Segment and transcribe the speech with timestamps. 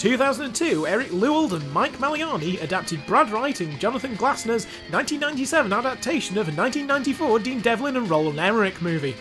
[0.00, 6.48] 2002, Eric Lewald and Mike Maliani adapted Brad Wright and Jonathan Glassner's 1997 adaptation of
[6.48, 9.14] a 1994 Dean Devlin and Roland Emmerich movie.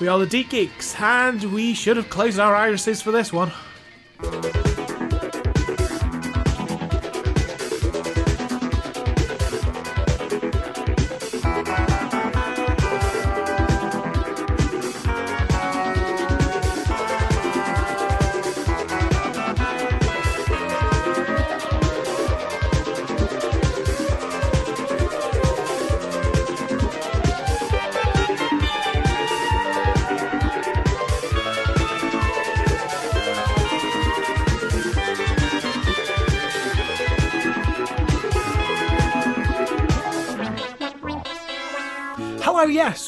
[0.00, 3.50] We are the Deep Geeks, and we should have closed our irises for this one.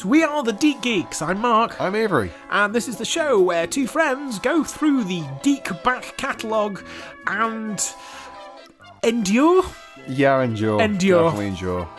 [0.07, 1.21] We are the Deep Geeks.
[1.21, 1.81] I'm Mark.
[1.81, 2.31] I'm Avery.
[2.49, 6.81] And this is the show where two friends go through the DiC back catalogue
[7.27, 7.77] and
[9.03, 9.65] endure.
[10.07, 10.81] Yeah, endure.
[10.81, 11.23] Endure.
[11.23, 11.89] Definitely endure.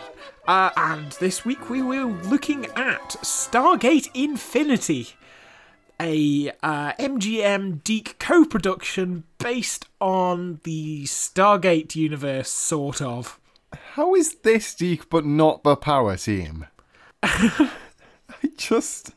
[0.47, 5.09] Uh, and this week we were looking at Stargate Infinity,
[6.01, 13.39] a uh, MGM DiC co production based on the Stargate universe, sort of.
[13.93, 16.65] How is this DiC but not the power team?
[18.43, 19.11] I just.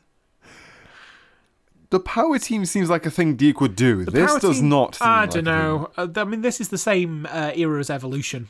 [1.89, 4.03] The power team seems like a thing DiC would do.
[4.05, 4.99] this does Team- not.
[5.01, 5.91] I don't know.
[5.95, 8.49] Uh, I mean, this is the same uh, era as Evolution,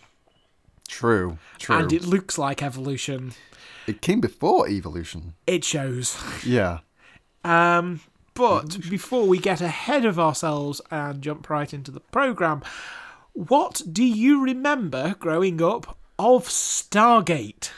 [0.87, 1.37] True.
[1.59, 1.75] True.
[1.75, 3.33] and it looks like Evolution.
[3.85, 5.33] It came before evolution.
[5.45, 6.17] It shows.
[6.45, 6.79] Yeah.
[7.43, 7.99] Um,
[8.33, 12.63] but before we get ahead of ourselves and jump right into the program,
[13.33, 17.71] what do you remember growing up of Stargate?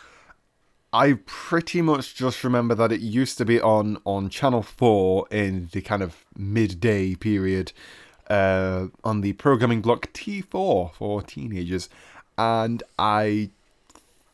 [0.95, 5.67] I pretty much just remember that it used to be on on Channel Four in
[5.73, 7.73] the kind of midday period,
[8.29, 11.89] uh, on the programming block T four for teenagers,
[12.37, 13.49] and I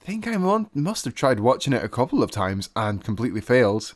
[0.01, 0.37] think I
[0.75, 3.95] must have tried watching it a couple of times and completely failed,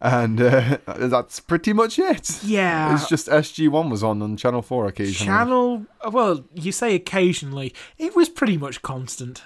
[0.00, 2.44] and uh, that's pretty much it.
[2.44, 2.94] Yeah.
[2.94, 5.26] It's just SG One was on on Channel Four occasionally.
[5.26, 7.74] Channel, well, you say occasionally.
[7.98, 9.42] It was pretty much constant.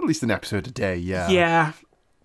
[0.00, 0.96] At least an episode a day.
[0.96, 1.28] Yeah.
[1.28, 1.72] Yeah,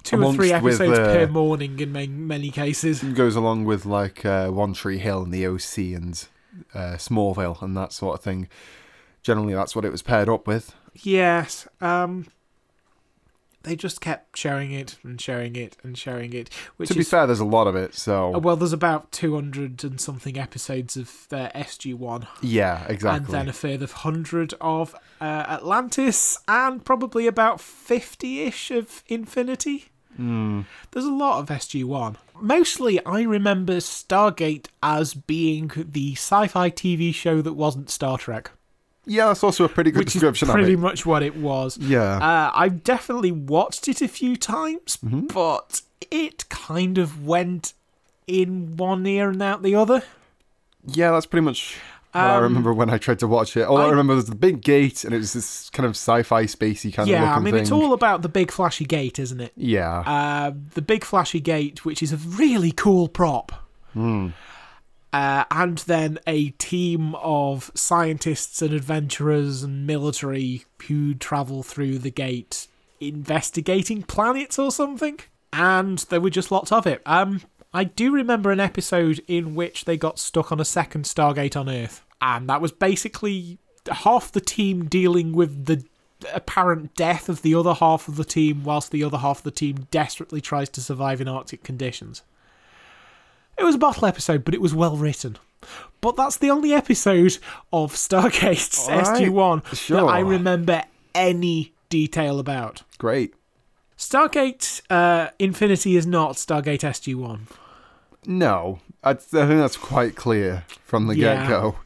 [0.06, 3.04] two or three Amongst with, episodes uh, per morning in many, many cases.
[3.14, 6.28] goes along with like uh, One Tree Hill and the OC and
[6.74, 8.48] uh, Smallville and that sort of thing.
[9.24, 10.74] Generally, that's what it was paired up with.
[10.94, 11.68] Yes.
[11.82, 12.28] Um,
[13.66, 16.50] they just kept sharing it and sharing it and sharing it.
[16.78, 19.12] Which to be is fair, there's a lot of it, so Uh, well, there's about
[19.12, 23.26] 200 and something episodes of uh, SG1, yeah, exactly.
[23.26, 29.86] and then a further 100 of uh, Atlantis, and probably about 50 ish of Infinity.
[30.16, 30.62] Hmm.
[30.92, 32.16] There's a lot of SG1.
[32.40, 38.52] Mostly, I remember Stargate as being the sci fi TV show that wasn't Star Trek,
[39.06, 40.82] yeah, that's also a pretty good which is description pretty of it.
[40.82, 41.78] much what it was.
[41.78, 45.28] Yeah, Uh, I've definitely watched it a few times, Mm-hmm.
[45.28, 47.74] but it kind of went
[48.28, 50.04] in one ear and out the other.
[50.88, 51.78] yeah, that's pretty much
[52.12, 53.64] what I Um, remember when I tried to watch it.
[53.64, 56.44] All I, I- remember was the big gate, and it was this kind of sci-fi,
[56.46, 57.62] spacey kind of yeah, I mean, thing.
[57.62, 59.52] it's all about the big flashy gate, isn't it?
[59.58, 63.52] yeah, Uh, the big flashy gate, which is a really cool prop.
[63.94, 64.30] Hmm.
[65.14, 72.12] Uh, and then a team of scientists and adventurers and military who travel through the
[72.12, 72.68] gate
[73.00, 75.20] investigating planets or something.
[75.54, 77.02] And there were just lots of it.
[77.06, 77.42] Um,
[77.74, 81.70] I do remember an episode in which they got stuck on a second Stargate on
[81.70, 82.04] Earth.
[82.22, 85.84] And that was basically half the team dealing with the
[86.34, 89.52] apparent death of the other half of the team, whilst the other half of the
[89.52, 92.24] team desperately tries to survive in Arctic conditions.
[93.58, 95.38] It was a bottle episode, but it was well written.
[96.02, 97.38] But that's the only episode
[97.74, 99.98] of Stargate right, SG1 sure.
[100.02, 100.84] that I remember
[101.14, 102.84] any detail about.
[102.98, 103.34] great.
[103.98, 107.40] Stargate uh, Infinity is not Stargate SG1.
[108.26, 111.42] No, I, think that's quite clear from the Yeah.
[111.44, 111.78] get-go.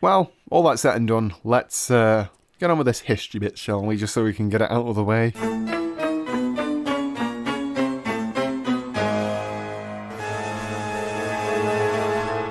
[0.00, 3.82] Well, all that said and done, let's uh, get on with this history bit, shall
[3.82, 3.96] we?
[3.98, 5.34] Just so we can get it out of the way.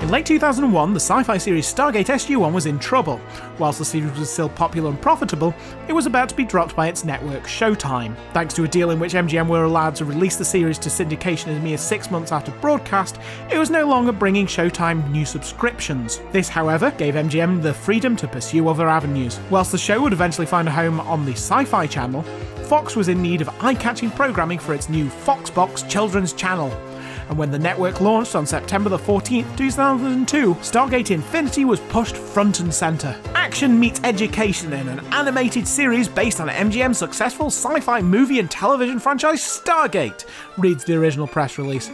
[0.07, 3.19] In late 2001, the sci fi series Stargate SG1 was in trouble.
[3.59, 5.53] Whilst the series was still popular and profitable,
[5.89, 8.15] it was about to be dropped by its network Showtime.
[8.31, 11.57] Thanks to a deal in which MGM were allowed to release the series to syndication
[11.57, 13.19] a mere six months after broadcast,
[13.51, 16.21] it was no longer bringing Showtime new subscriptions.
[16.31, 19.41] This, however, gave MGM the freedom to pursue other avenues.
[19.49, 22.21] Whilst the show would eventually find a home on the Sci Fi channel,
[22.69, 26.69] Fox was in need of eye catching programming for its new Foxbox children's channel.
[27.29, 32.59] And when the network launched on September the 14th, 2002, Stargate Infinity was pushed front
[32.59, 33.19] and center.
[33.35, 38.49] Action meets education in an animated series based on MGM's successful sci fi movie and
[38.49, 40.25] television franchise Stargate,
[40.57, 41.89] reads the original press release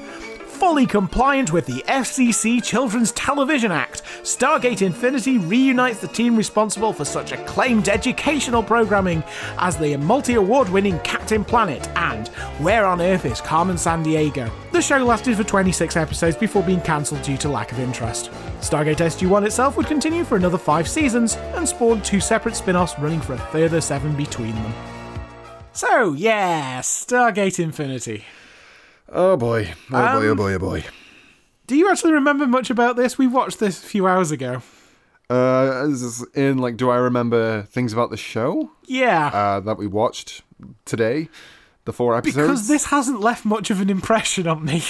[0.63, 7.03] fully compliant with the FCC Children's Television Act, Stargate Infinity reunites the team responsible for
[7.03, 9.21] such acclaimed educational programming
[9.57, 12.29] as the multi award winning Captain Planet and
[12.63, 14.49] Where on Earth is Carmen Sandiego.
[14.71, 18.31] The show lasted for 26 episodes before being cancelled due to lack of interest.
[18.61, 22.97] Stargate SG1 itself would continue for another five seasons and spawn two separate spin offs
[22.99, 24.73] running for a further seven between them.
[25.73, 28.23] So, yeah, Stargate Infinity.
[29.09, 29.73] Oh boy.
[29.91, 30.83] Oh boy, oh Um, boy, oh boy.
[31.67, 33.17] Do you actually remember much about this?
[33.17, 34.61] We watched this a few hours ago.
[35.29, 39.27] Uh, is in like, do I remember things about the show Yeah.
[39.27, 40.41] uh, that we watched
[40.85, 41.29] today?
[41.85, 42.47] The four episodes.
[42.47, 44.83] because this hasn't left much of an impression on me.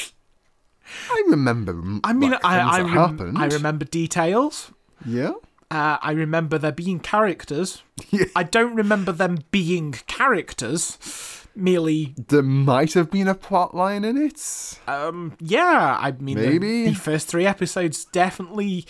[1.10, 1.72] I remember.
[2.04, 3.36] I mean, like, I, I, rem-.
[3.38, 4.72] I remember details.
[5.06, 5.32] Yeah.
[5.72, 7.82] Uh, I remember there being characters.
[8.12, 8.26] Yeah.
[8.36, 11.33] I don't remember them being characters.
[11.56, 14.80] Merely, There might have been a plot line in it.
[14.88, 15.98] um, yeah.
[16.00, 16.86] I mean, the- Maybe.
[16.90, 18.86] the, first three episodes definitely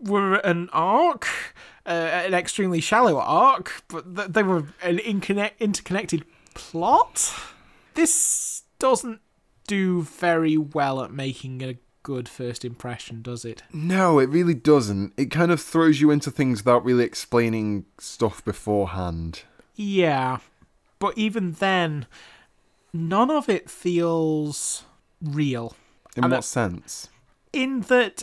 [0.00, 1.26] were an arc,
[1.86, 7.32] uh, an extremely shallow arc, but th- they were an inconnect- interconnected plot.
[7.94, 9.20] This doesn't
[9.66, 13.62] do very well at making a good first impression, does it?
[13.72, 15.12] No, it really doesn't.
[15.16, 19.42] It kind of throws you into things without really explaining stuff beforehand.
[19.74, 20.38] Yeah,
[20.98, 22.06] but even then,
[22.92, 24.84] none of it feels
[25.22, 25.74] real.
[26.16, 27.08] In And what sense?
[27.52, 28.22] In that,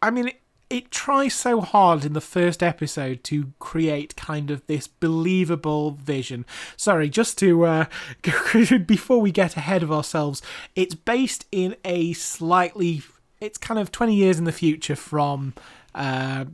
[0.00, 4.66] I mean, it, it tries so hard in the first episode to create kind of
[4.66, 6.44] this believable vision.
[6.76, 7.84] Sorry, just to, uh,
[8.86, 10.42] before we get ahead of ourselves,
[10.74, 13.02] it's based in a slightly,
[13.40, 15.54] it's kind of 20 years in the future from,
[15.94, 16.44] uh,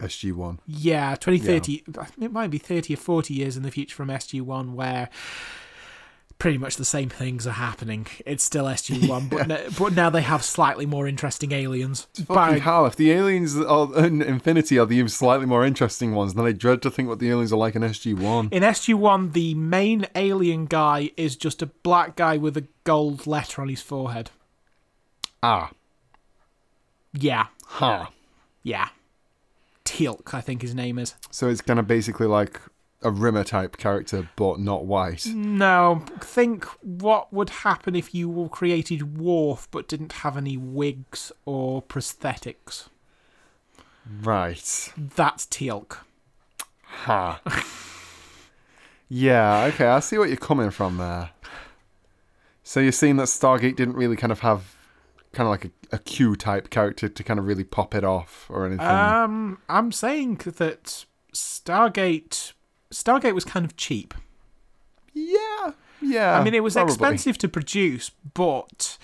[0.00, 0.58] SG1.
[0.66, 1.84] Yeah, 2030.
[2.20, 5.08] It might be 30 or 40 years in the future from SG1 where
[6.38, 8.06] pretty much the same things are happening.
[8.24, 12.06] It's still SG1, but, no, but now they have slightly more interesting aliens.
[12.14, 16.32] Fucking By- hell, if the aliens are, in Infinity are the slightly more interesting ones,
[16.32, 18.52] then I dread to think what the aliens are like in SG1.
[18.52, 23.60] in SG1, the main alien guy is just a black guy with a gold letter
[23.60, 24.30] on his forehead.
[25.42, 25.70] Ah.
[27.12, 28.10] Yeah, Ha.
[28.62, 28.88] yeah.
[29.90, 31.16] Teal'c, I think his name is.
[31.32, 32.60] So it's kind of basically like
[33.02, 35.26] a Rimmer type character, but not white.
[35.26, 41.82] No, think what would happen if you created Worf but didn't have any wigs or
[41.82, 42.88] prosthetics.
[44.22, 44.92] Right.
[44.96, 45.96] That's Teal'c.
[46.84, 47.40] Ha.
[49.08, 51.30] yeah, okay, I see what you're coming from there.
[52.62, 54.76] So you're seeing that Stargate didn't really kind of have
[55.32, 58.46] kind of like a, a Q type character to kind of really pop it off
[58.50, 58.86] or anything.
[58.86, 62.52] Um, I'm saying that Stargate
[62.92, 64.14] Stargate was kind of cheap.
[65.14, 65.72] yeah,
[66.02, 66.38] yeah.
[66.38, 66.92] I mean, it was probably.
[66.94, 68.98] expensive to produce, but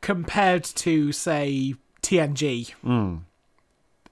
[0.00, 3.20] compared to say TNG, Mm.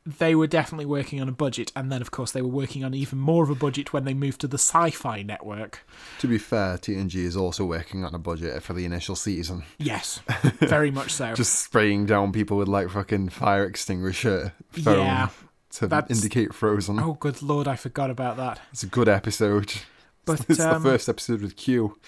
[0.07, 2.95] They were definitely working on a budget, and then of course they were working on
[2.95, 5.87] even more of a budget when they moved to the Sci-Fi Network.
[6.21, 9.65] To be fair, TNG is also working on a budget for the initial season.
[9.79, 10.21] Yes,
[10.61, 11.35] very much so.
[11.35, 15.29] Just spraying down people with like fucking fire extinguisher foam yeah.
[15.73, 16.99] to that's- indicate frozen.
[16.99, 18.61] Oh, good lord, I forgot about that.
[18.73, 19.73] It's a good episode.
[20.27, 21.99] But it's um, the first episode with Q.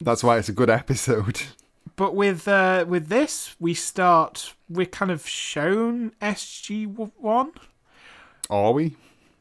[0.00, 1.42] That's why it's a good episode.
[1.96, 4.54] But with uh, with this, we start.
[4.68, 6.86] We're kind of shown SG
[7.16, 7.52] one.
[8.50, 8.96] Are we?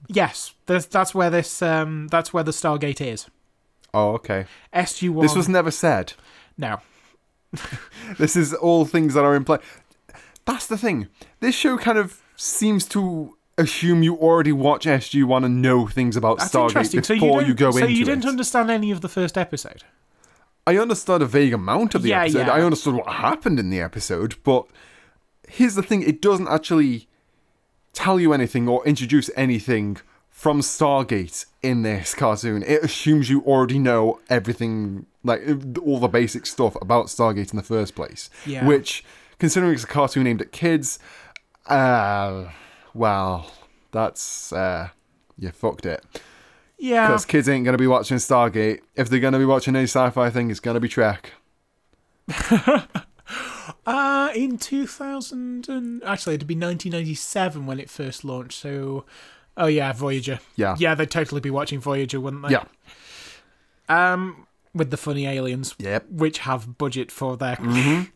[0.07, 3.27] Yes, that's that's where this um that's where the Stargate is.
[3.93, 4.45] Oh, okay.
[4.73, 5.25] SG one.
[5.25, 6.13] This was never said.
[6.57, 6.79] no.
[8.19, 9.57] This is all things that are in play.
[10.45, 11.07] That's the thing.
[11.39, 16.37] This show kind of seems to assume you already watch SG1 and know things about
[16.39, 17.03] That's Stargate interesting.
[17.03, 19.83] So you, before you, go so into you didn't understand any of the first episode.
[20.67, 22.47] I understood a vague amount of the Yeah, episode.
[22.47, 22.53] yeah.
[22.53, 24.65] I understood what happened in the episode, but
[25.47, 27.07] here's the thing: it doesn't actually
[27.93, 29.97] tell you anything or introduce anything
[30.29, 32.63] from Stargate in this cartoon.
[32.63, 35.41] It assumes you already know everything, like
[35.81, 38.29] all the basic stuff about Stargate in the first place.
[38.45, 38.65] Yeah.
[38.67, 39.03] Which,
[39.39, 40.99] considering it's a cartoon aimed at kids,
[41.67, 42.45] uh,
[42.93, 43.51] well,
[43.91, 44.89] that's uh,
[45.37, 46.03] you fucked it.
[46.77, 47.07] Yeah.
[47.07, 48.81] Because kids ain't gonna be watching Stargate.
[48.95, 51.31] If they're gonna be watching any sci-fi thing, it's gonna be Trek.
[53.87, 58.59] Uh, in 2000 and actually it'd be 1997 when it first launched.
[58.59, 59.05] So,
[59.57, 60.39] oh yeah, Voyager.
[60.55, 60.75] Yeah.
[60.77, 62.49] Yeah, they'd totally be watching Voyager, wouldn't they?
[62.49, 62.63] Yeah.
[63.89, 66.05] Um, with the funny aliens, Yep.
[66.09, 67.57] which have budget for their.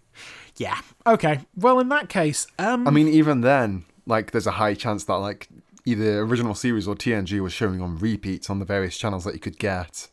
[0.57, 0.79] yeah.
[1.05, 1.41] Okay.
[1.55, 5.15] Well, in that case, um, I mean, even then, like, there's a high chance that
[5.15, 5.47] like
[5.85, 9.39] either original series or TNG was showing on repeats on the various channels that you
[9.39, 10.09] could get.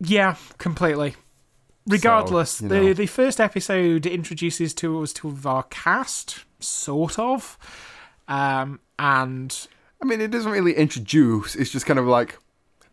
[0.00, 1.16] Yeah, completely.
[1.86, 7.58] Regardless, you the the first episode introduces to us to our cast, sort of,
[8.28, 9.68] um, and
[10.02, 11.56] I mean, it doesn't really introduce.
[11.56, 12.38] It's just kind of like,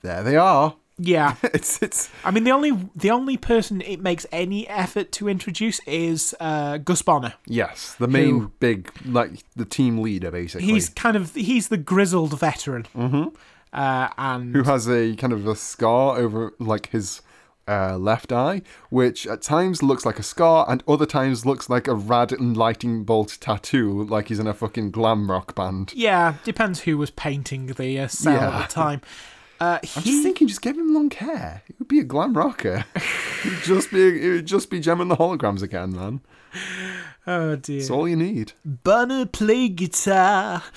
[0.01, 0.75] there they are.
[0.98, 5.28] Yeah, It's it's I mean the only the only person it makes any effort to
[5.28, 7.34] introduce is uh, Gus Bonner.
[7.46, 10.68] yes, the main Who- big like the team leader basically.
[10.68, 13.30] He's kind of he's the grizzled veteran, mm-hmm.
[13.74, 17.22] uh, and who has a kind of a scar over like his
[17.68, 21.88] uh, left eye, which at times looks like a scar and other times looks like
[21.88, 25.92] a rad and lighting bolt tattoo, like he's in a fucking glam rock band.
[25.96, 28.60] yeah, depends who was painting the uh, cell Yeah.
[28.60, 29.02] at the time.
[29.60, 31.64] Uh, I'm just thinking, just give him long hair.
[31.68, 32.86] It would be a glam rocker.
[33.64, 36.22] just be, it would just be Jem and the holograms again, man.
[37.28, 38.54] oh dear, That's all you need.
[38.66, 40.64] Bonner play guitar.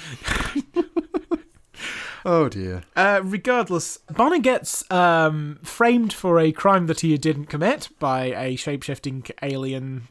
[2.24, 2.82] Oh dear.
[2.94, 8.54] Uh, regardless, Bonner gets um, framed for a crime that he didn't commit by a
[8.54, 10.08] shapeshifting alien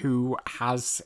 [0.00, 1.00] who has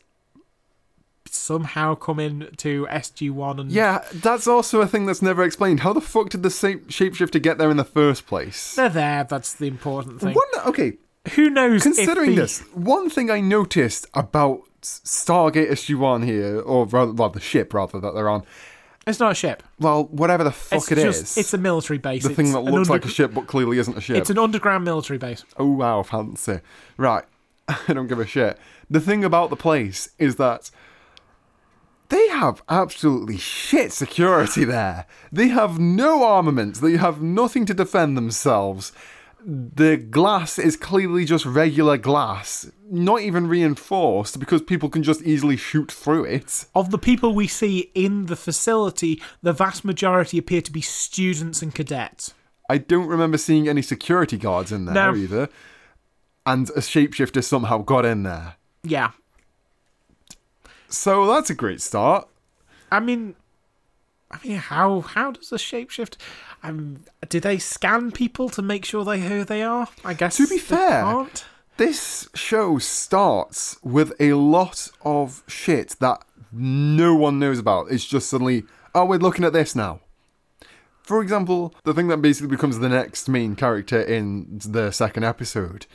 [1.34, 5.80] somehow come in to SG1 and Yeah, that's also a thing that's never explained.
[5.80, 8.74] How the fuck did the shape- shapeshifter get there in the first place?
[8.74, 9.24] they're there.
[9.24, 10.34] That's the important thing.
[10.34, 10.94] One, okay,
[11.34, 11.82] Who knows?
[11.82, 17.40] considering the- this, one thing I noticed about Stargate SG-1 here, or rather, well, the
[17.40, 18.44] ship rather that they're on.
[19.06, 19.62] it's not a ship.
[19.78, 22.22] Well, whatever the fuck it's it just is, it's a military base.
[22.22, 24.16] the It's thing that looks like a ship but clearly isn't a ship.
[24.16, 25.44] It's an underground military base.
[25.58, 26.60] Oh wow, fancy.
[26.96, 27.24] Right.
[27.68, 28.58] I don't give a shit.
[28.88, 30.70] The thing about the place is that
[32.10, 35.06] they have absolutely shit security there.
[35.32, 36.80] They have no armaments.
[36.80, 38.92] They have nothing to defend themselves.
[39.44, 45.56] The glass is clearly just regular glass, not even reinforced because people can just easily
[45.56, 46.66] shoot through it.
[46.74, 51.62] Of the people we see in the facility, the vast majority appear to be students
[51.62, 52.34] and cadets.
[52.68, 55.14] I don't remember seeing any security guards in there No.
[55.16, 55.48] either.
[56.44, 58.56] And a shapeshifter somehow got in there.
[58.82, 59.10] Yeah,
[60.90, 62.28] So that's a great start.
[62.92, 63.36] I mean,
[64.30, 66.16] I mean, how how does a shapeshift?
[66.62, 69.88] Um, do they scan people to make sure they who they are?
[70.04, 70.36] I guess.
[70.36, 71.44] To be fair, can't.
[71.76, 77.90] This show starts with a lot of shit that no one knows about.
[77.90, 80.00] It's just suddenly, oh, we're looking at this now.
[81.02, 85.86] For example, the thing that basically becomes the next main character in the second episode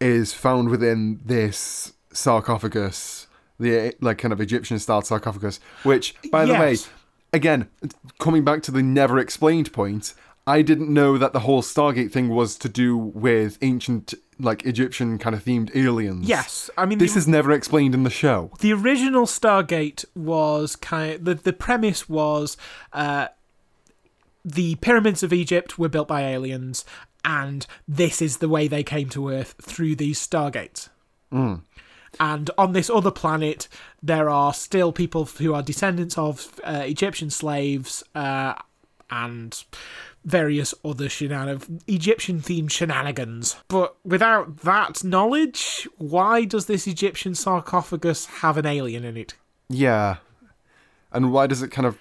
[0.00, 3.26] is found within this sarcophagus,
[3.58, 6.76] the like kind of Egyptian style sarcophagus, which, by the way,
[7.32, 7.68] again,
[8.18, 10.14] coming back to the never explained point,
[10.46, 15.16] I didn't know that the whole Stargate thing was to do with ancient, like Egyptian
[15.18, 16.28] kind of themed aliens.
[16.28, 18.50] Yes, I mean This the, is never explained in the show.
[18.60, 21.24] the original Stargate was kind.
[21.24, 22.56] the the premise was
[22.92, 23.28] uh,
[24.44, 26.84] the pyramids of Egypt were built by aliens,
[27.24, 30.90] and this is the way they came to Earth through these Stargates.
[32.20, 33.68] And on this other planet,
[34.02, 38.54] there are still people who are descendants of uh, Egyptian slaves uh,
[39.10, 39.64] and
[40.24, 43.56] various other shenan- Egyptian themed shenanigans.
[43.68, 49.34] But without that knowledge, why does this Egyptian sarcophagus have an alien in it?
[49.68, 50.16] Yeah.
[51.12, 51.98] And why does it kind of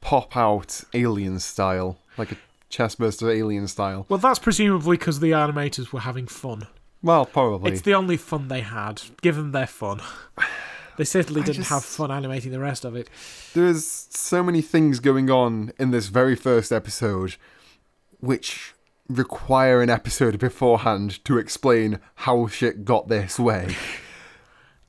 [0.00, 1.98] pop out alien style?
[2.16, 2.36] Like a
[2.70, 4.06] chestburst of alien style?
[4.08, 6.66] Well, that's presumably because the animators were having fun.
[7.04, 7.70] Well, probably.
[7.72, 9.02] It's the only fun they had.
[9.22, 10.00] Give them their fun.
[10.96, 13.10] They certainly didn't just- have fun animating the rest of it.
[13.52, 17.34] There's so many things going on in this very first episode
[18.20, 18.74] which
[19.08, 23.74] require an episode beforehand to explain how shit got this way.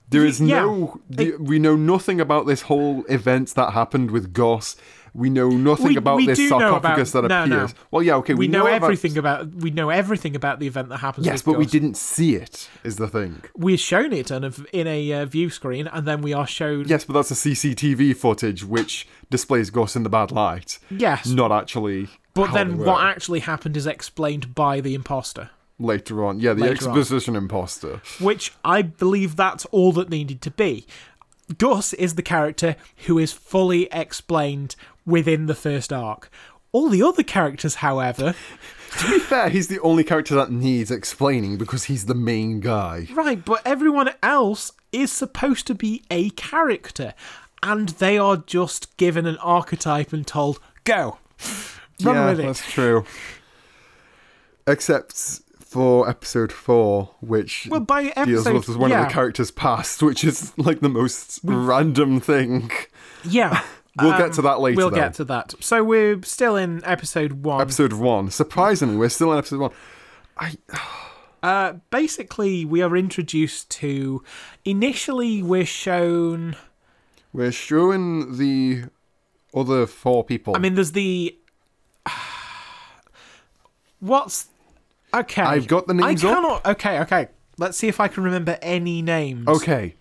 [0.09, 0.59] There is Yeah.
[0.61, 1.01] no.
[1.09, 4.75] the- we know nothing about this whole event that happened with Gus.
[5.15, 7.63] We know nothing We- about we this sarcophagus about- that no, no.
[7.63, 7.75] appears.
[7.89, 8.33] Well, yeah, okay.
[8.33, 11.25] We, We, know, about- everything about we know everything about the event that happens.
[11.25, 12.69] Yes, but we didn't see it.
[12.83, 13.41] Is the thing.
[13.55, 16.85] We're shown it on a, in a uh, view screen, and then we are shown.
[16.89, 21.51] Yes, but that's a CCTV footage which displays Gus in the bad light, Yes, not
[21.51, 22.09] actually.
[22.33, 26.41] but then what actually happened is explained by the imposter, later on.
[26.41, 26.97] Yeah, the Later on.
[26.97, 28.01] exposition imposter.
[28.19, 30.85] which I believe that's all that needed to be.
[31.57, 36.29] Gus is the character who is fully explained within the first arc.
[36.71, 38.35] All the other characters, however,
[38.99, 43.07] To be fair, he's the only character that needs explaining because he's the main guy.
[43.13, 47.13] Right, but everyone else is supposed to be a character,
[47.61, 51.17] and they are just given an archetype and told, go.
[52.03, 52.45] Run yeah, with it.
[52.45, 53.03] that's true.
[54.67, 59.51] except for episode four, which Well, by episode, deals with one yeah, of the characters'
[59.51, 62.71] past, which is like the most random thing.
[63.23, 63.61] yeah.
[64.01, 64.75] We'll get to that later.
[64.77, 64.95] We'll though.
[64.95, 65.53] get to that.
[65.61, 67.61] So we're still in episode one.
[67.61, 68.29] episode one.
[68.31, 69.71] Surprisingly, we're still in episode one.
[70.37, 70.57] I
[71.43, 74.23] Uh, basically, we are introduced to.
[74.65, 76.55] Initially, we're shown.
[77.31, 78.85] we're showing the
[79.53, 80.55] other four people.
[80.55, 81.37] I mean, there's the.
[83.99, 84.47] What's.
[85.13, 85.41] Okay.
[85.41, 86.35] I've got the I names up.
[86.35, 86.65] cannot.
[86.65, 87.27] Okay, okay.
[87.57, 89.47] Let's see if I can remember any names.
[89.47, 89.95] Okay.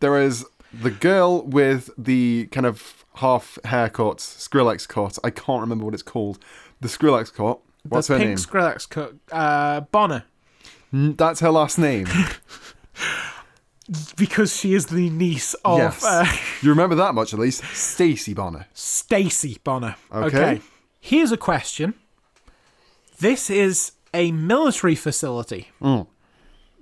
[0.00, 5.18] There is the girl with the kind of half haircut, Skrillex cut.
[5.24, 6.38] I can't remember what it's called.
[6.80, 7.60] The Skrillex cut.
[7.88, 8.36] What's the her pink name?
[8.38, 9.14] Skrillex cut.
[9.30, 10.24] Uh, Bonner.
[10.92, 12.06] N- That's her last name.
[14.16, 16.02] Because she is the niece of yes.
[16.02, 16.24] uh,
[16.62, 17.62] you remember that much at least.
[17.64, 18.66] Stacy Bonner.
[18.72, 19.96] Stacy Bonner.
[20.10, 20.62] Okay.
[21.02, 21.92] Here's a question.
[23.18, 25.68] This is a military facility.
[25.82, 26.06] Mm.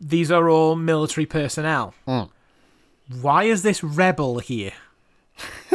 [0.00, 1.94] These are all military personnel.
[2.06, 2.30] Mm.
[3.20, 4.72] Why is this rebel here?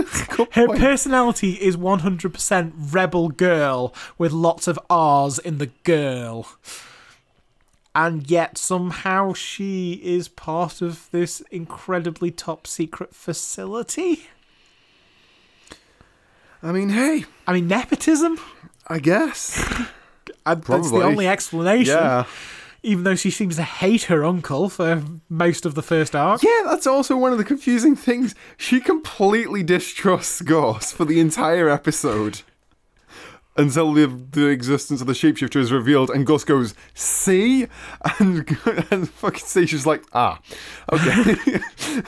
[0.52, 0.80] Her point.
[0.80, 6.48] personality is 100% rebel girl with lots of R's in the girl.
[7.96, 14.28] And yet somehow she is part of this incredibly top secret facility?
[16.62, 18.40] I mean, hey, I mean, nepotism?
[18.88, 19.56] I guess.
[20.46, 21.96] That's the only explanation.
[21.96, 22.26] yeah.
[22.84, 26.44] Even though she seems to hate her uncle for most of the first arc.
[26.44, 28.36] Yeah, that's also one of the confusing things.
[28.56, 32.42] She completely distrusts Gus for the entire episode.
[33.60, 37.66] Until the, the existence of the shapeshifter is revealed, and Gus goes, "See,"
[38.20, 38.48] and,
[38.92, 40.40] and fucking Stacia's like, "Ah,
[40.94, 41.36] okay."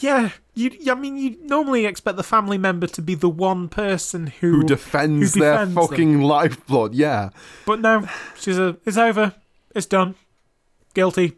[0.00, 0.70] Yeah, you.
[0.90, 4.52] I mean, you normally expect the family member to be the one person who.
[4.52, 5.88] who defends, who their defends them.
[5.88, 6.94] fucking lifeblood?
[6.94, 7.28] Yeah,
[7.66, 8.78] But no, she's a.
[8.86, 9.34] It's over.
[9.74, 10.14] It's done.
[10.94, 11.36] Guilty.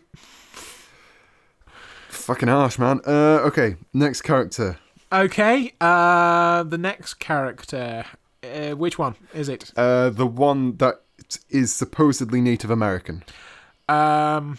[2.08, 3.00] fucking harsh, man.
[3.06, 4.78] Uh, okay, next character.
[5.12, 5.72] Okay.
[5.80, 8.04] Uh, the next character.
[8.42, 9.72] Uh, which one is it?
[9.76, 11.02] Uh, the one that
[11.50, 13.22] is supposedly Native American.
[13.88, 14.58] Um,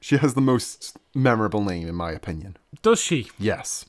[0.00, 2.56] She has the most memorable name, in my opinion.
[2.82, 3.30] does she?
[3.38, 3.84] Yes.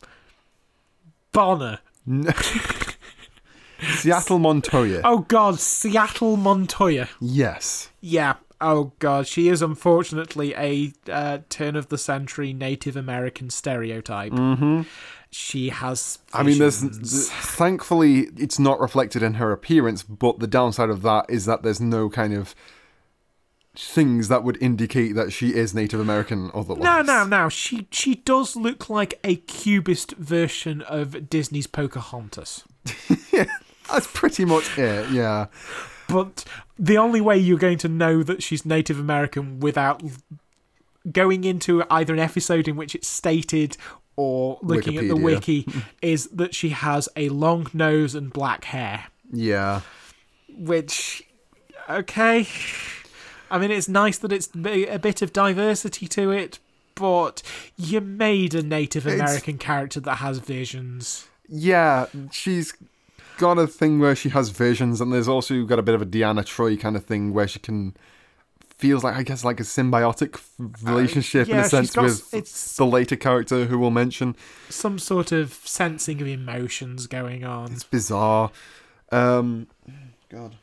[1.32, 1.80] Bonner.
[3.94, 5.02] Seattle Montoya.
[5.04, 7.10] Oh God, Seattle Montoya.
[7.20, 7.90] Yes.
[8.02, 8.36] Yeah.
[8.62, 14.32] Oh God, she is unfortunately a uh, turn of the century Native American stereotype.
[14.32, 14.84] Mm-hmm.
[15.30, 16.20] She has.
[16.34, 17.30] I mean, there's visions.
[17.30, 21.82] thankfully it's not reflected in her appearance, but the downside of that is that there's
[21.82, 22.56] no kind of
[23.78, 26.84] things that would indicate that she is Native American otherwise.
[26.84, 27.50] No, no, no.
[27.50, 32.64] She she does look like a cubist version of Disney's Pocahontas.
[33.92, 35.48] That's pretty much it, yeah.
[36.08, 36.44] But
[36.78, 40.02] the only way you're going to know that she's Native American without
[41.12, 43.78] going into either an episode in which it's stated
[44.16, 45.68] or looking at the wiki
[46.02, 49.06] is that she has a long nose and black hair.
[49.32, 49.82] Yeah.
[50.58, 51.24] Which,
[51.90, 52.48] okay.
[53.52, 56.60] I mean, it's nice that it's a bit of diversity to it,
[56.96, 57.44] but
[57.78, 61.28] you made a Native It's- American character that has visions.
[61.48, 62.74] Yeah, she's
[63.38, 66.06] got a thing where she has visions, and there's also got a bit of a
[66.06, 67.96] Deanna Troi kind of thing where she can
[68.78, 70.38] feels like I guess like a symbiotic
[70.84, 74.36] relationship in Uh, yeah, a sense got- with the later character who we'll mention.
[74.70, 77.72] Some sort of sensing of emotions going on.
[77.72, 78.52] It's bizarre.
[79.14, 79.68] Um,
[80.30, 80.56] God.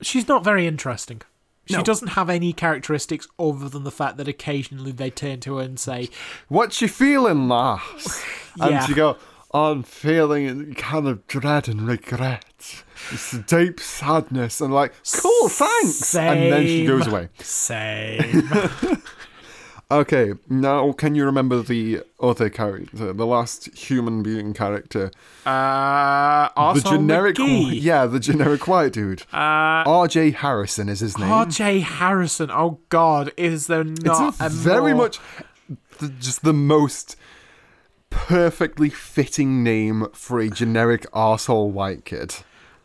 [0.00, 1.22] She's not very interesting.
[1.66, 1.82] She No.
[1.82, 5.78] doesn't have any characteristics other than the fact that occasionally they turn to her and
[5.80, 6.08] say,
[6.46, 8.24] What you feeling, lass?
[8.56, 8.66] Yeah.
[8.66, 9.16] And she go,
[9.52, 12.82] I'm feeling kind of dread and regret.
[13.10, 14.60] It's deep sadness.
[14.60, 16.14] And like, cool, thanks.
[16.14, 17.28] And then she goes away.
[17.38, 18.48] Same.
[19.90, 25.10] Okay, now can you remember the other character, the last human being character?
[25.46, 27.80] uh, the generic, McGee.
[27.80, 29.22] yeah, the generic white dude.
[29.32, 30.32] Uh, R.J.
[30.32, 31.30] Harrison is his name.
[31.32, 31.80] R.J.
[31.80, 32.50] Harrison.
[32.50, 35.20] Oh God, is there it's not a a very more- much
[36.00, 37.16] the, just the most
[38.10, 42.36] perfectly fitting name for a generic asshole white kid.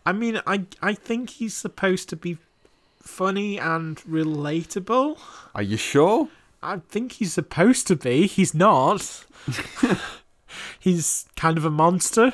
[0.05, 2.38] I mean, I I think he's supposed to be
[3.01, 5.17] funny and relatable.
[5.55, 6.29] Are you sure?
[6.62, 8.27] I think he's supposed to be.
[8.27, 9.25] He's not.
[10.79, 12.33] he's kind of a monster.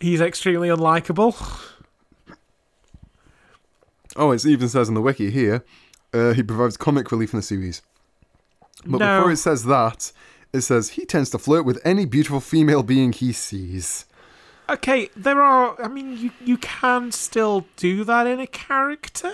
[0.00, 1.34] He's extremely unlikable.
[4.14, 5.64] Oh, it even says in the wiki here,
[6.12, 7.80] uh, he provides comic relief in the series.
[8.84, 9.18] But No.
[9.18, 10.12] before it says that,
[10.52, 14.04] it says he tends to flirt with any beautiful female being he sees.
[14.70, 15.80] Okay, there are.
[15.82, 19.32] I mean, you you can still do that in a character.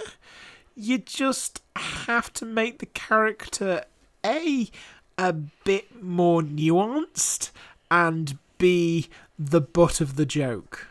[0.74, 3.84] you just have to make the character
[4.24, 4.70] a
[5.18, 7.50] a bit more nuanced
[7.90, 10.86] and b the butt of the joke.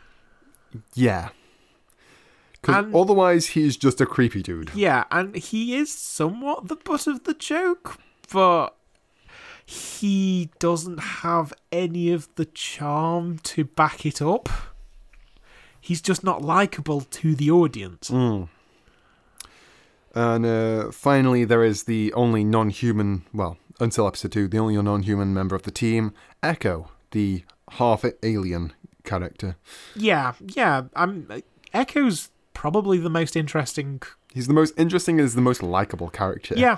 [0.93, 1.29] Yeah.
[2.61, 4.71] Because otherwise, he's just a creepy dude.
[4.75, 7.97] Yeah, and he is somewhat the butt of the joke,
[8.31, 8.75] but
[9.69, 14.47] he doesn't have any of the charm to back it up.
[15.81, 18.09] He's just not likable to the audience.
[18.09, 18.47] Mm.
[20.15, 24.81] And uh, finally, there is the only non human, well, until episode two, the only
[24.81, 28.71] non human member of the team, Echo, the half alien
[29.03, 29.57] character.
[29.97, 30.83] Yeah, yeah.
[30.95, 31.27] I'm
[31.73, 34.01] Echo's probably the most interesting.
[34.33, 36.55] He's the most interesting is the most likable character.
[36.55, 36.77] Yeah,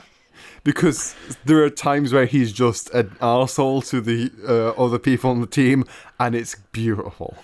[0.63, 5.41] Because there are times where he's just an asshole to the uh, other people on
[5.41, 5.85] the team,
[6.19, 7.37] and it's beautiful.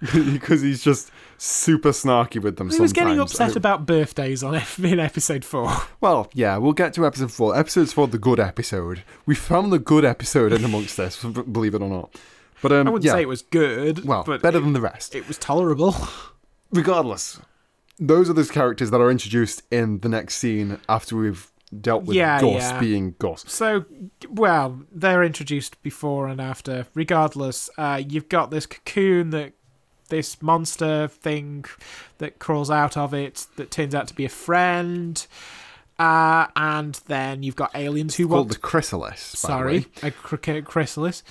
[0.00, 2.92] because he's just super snarky with them he was sometimes.
[2.92, 5.72] getting upset it- about birthdays on in episode four.
[6.00, 7.56] Well, yeah, we'll get to episode four.
[7.56, 9.02] Episode four, the good episode.
[9.26, 12.14] We found the good episode in amongst this, believe it or not.
[12.62, 14.04] But um, I wouldn't yeah, say it was good.
[14.04, 15.16] well, but better it, than the rest.
[15.16, 15.96] it was tolerable.
[16.70, 17.40] Regardless,
[17.98, 21.50] those are those characters that are introduced in the next scene after we've
[21.80, 22.80] dealt with Yeah, Gus yeah.
[22.80, 23.44] being Gus.
[23.48, 23.84] So,
[24.28, 26.86] well, they're introduced before and after.
[26.94, 29.52] Regardless, uh, you've got this cocoon that
[30.08, 31.64] this monster thing
[32.18, 35.26] that crawls out of it that turns out to be a friend.
[35.98, 38.52] Uh, and then you've got aliens who Called want.
[38.52, 39.32] the Chrysalis.
[39.42, 41.22] by the sorry, a cr- chrysalis.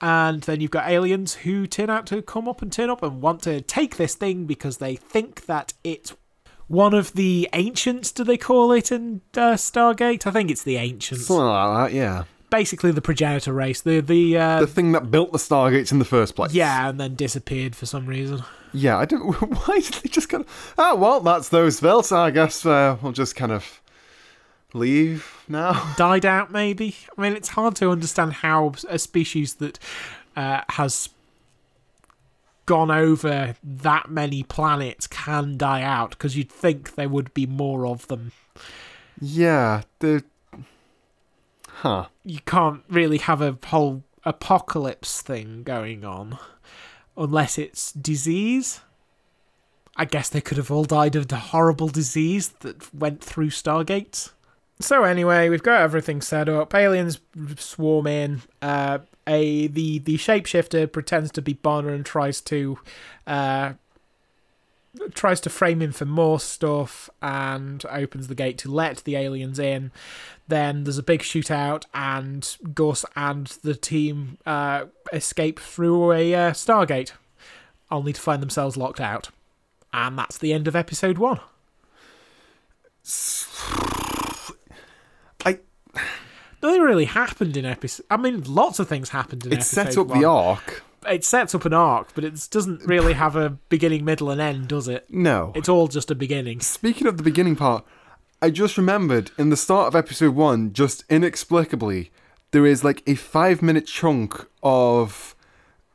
[0.00, 3.22] And then you've got aliens who turn out to come up and turn up and
[3.22, 6.14] want to take this thing because they think that it's
[6.68, 8.10] one of the ancients.
[8.12, 10.26] Do they call it in uh, Stargate?
[10.26, 12.24] I think it's the ancients Something like that, yeah.
[12.50, 13.80] basically the progenitor race.
[13.82, 16.52] The the, uh, The thing that built the Stargates in the first place.
[16.54, 18.42] yeah, and then disappeared for some reason.
[18.72, 19.22] Yeah, I don't.
[19.66, 20.74] Why did they just kind of?
[20.78, 22.10] Oh well, that's those built.
[22.12, 23.80] I guess uh, we'll just kind of
[24.72, 25.94] leave now.
[25.96, 26.96] Died out, maybe.
[27.16, 29.78] I mean, it's hard to understand how a species that
[30.36, 31.08] uh, has
[32.66, 37.86] gone over that many planets can die out because you'd think there would be more
[37.86, 38.32] of them.
[39.20, 40.24] Yeah, the.
[41.68, 42.06] Huh.
[42.24, 46.38] You can't really have a whole apocalypse thing going on
[47.16, 48.80] unless it's disease.
[49.96, 54.32] I guess they could have all died of the horrible disease that went through Stargate.
[54.80, 56.74] So anyway, we've got everything set up.
[56.74, 57.20] Aliens
[57.56, 58.42] swarm in.
[58.60, 62.78] Uh, a the the shapeshifter pretends to be Bonner and tries to
[63.26, 63.74] uh,
[65.14, 69.58] tries to frame him for more stuff and opens the gate to let the aliens
[69.58, 69.90] in.
[70.46, 76.50] Then there's a big shootout, and Gus and the team uh, escape through a uh,
[76.52, 77.12] Stargate,
[77.90, 79.30] only to find themselves locked out.
[79.92, 81.40] And that's the end of episode one.
[85.44, 85.58] I.
[86.64, 88.06] Nothing really happened in episode.
[88.10, 89.80] I mean, lots of things happened in episode.
[89.80, 90.18] It sets up one.
[90.20, 90.82] the arc.
[91.06, 94.68] It sets up an arc, but it doesn't really have a beginning, middle, and end,
[94.68, 95.04] does it?
[95.10, 95.52] No.
[95.54, 96.60] It's all just a beginning.
[96.60, 97.84] Speaking of the beginning part,
[98.40, 102.10] I just remembered in the start of episode one, just inexplicably,
[102.52, 105.34] there is like a five minute chunk of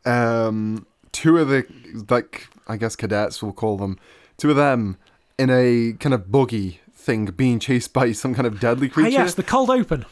[0.06, 1.66] um two of the
[2.10, 3.98] like I guess cadets we'll call them,
[4.38, 4.98] two of them
[5.40, 9.10] in a kind of buggy thing being chased by some kind of deadly Ah, creature.
[9.10, 10.06] yes, the cold open.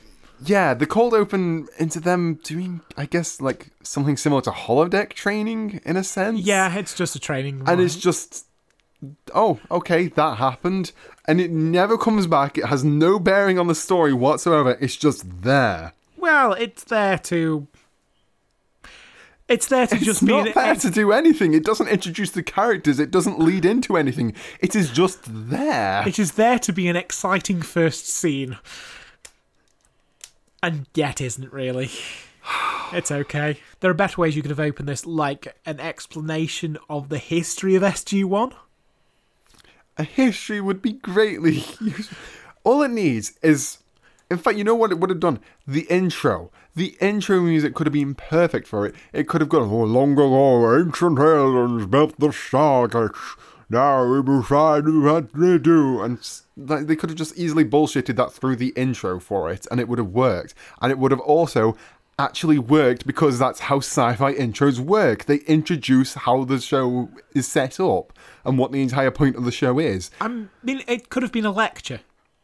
[0.43, 5.82] Yeah, the cold open into them doing I guess like something similar to holodeck training
[5.86, 6.41] in a sense.
[6.41, 7.63] Yeah, it's just a training.
[7.65, 8.45] And it's just
[9.34, 10.91] oh, okay, that happened.
[11.28, 12.58] And it never comes back.
[12.58, 14.78] It has no bearing on the story whatsoever.
[14.80, 15.93] It's just there.
[16.17, 17.67] well, it's there to.
[19.47, 21.54] It's there to It's just be not there to do anything.
[21.54, 23.00] It doesn't introduce the characters.
[23.00, 24.34] It doesn't lead into anything.
[24.60, 26.06] It is just there.
[26.06, 28.58] It is there to be an exciting first scene.
[30.62, 31.89] And yet isn't really.
[32.93, 33.60] It's okay.
[33.80, 37.76] There are better ways you could have opened this, like an explanation of the history
[37.76, 38.54] of SG1.
[39.98, 42.17] A history would be greatly useful.
[42.63, 43.80] All it needs is,
[44.32, 45.39] in fact, you know what it would have done?
[45.67, 46.52] The intro.
[46.76, 48.96] The intro music could have been perfect for it.
[49.12, 53.38] It could have gone, oh, long ago, ancient aliens built the Stargates.
[53.69, 56.01] Now we decide what they do.
[56.01, 56.19] And
[56.56, 59.99] they could have just easily bullshitted that through the intro for it, and it would
[59.99, 60.53] have worked.
[60.82, 61.75] And it would have also
[62.19, 65.25] actually worked because that's how sci-fi intros work.
[65.25, 68.12] They introduce how the show is set up
[68.43, 70.10] and what the entire point of the show is.
[70.19, 71.99] I mean, it could have been a lecture.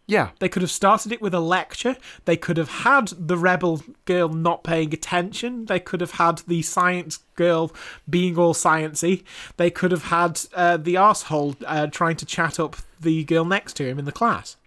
[0.06, 0.30] Yeah.
[0.40, 1.96] They could have started it with a lecture.
[2.26, 5.66] They could have had the rebel girl not paying attention.
[5.66, 7.72] They could have had the science girl
[8.10, 9.24] being all sciency.
[9.58, 13.74] They could have had uh, the asshole uh, trying to chat up the girl next
[13.78, 14.58] to him in the class.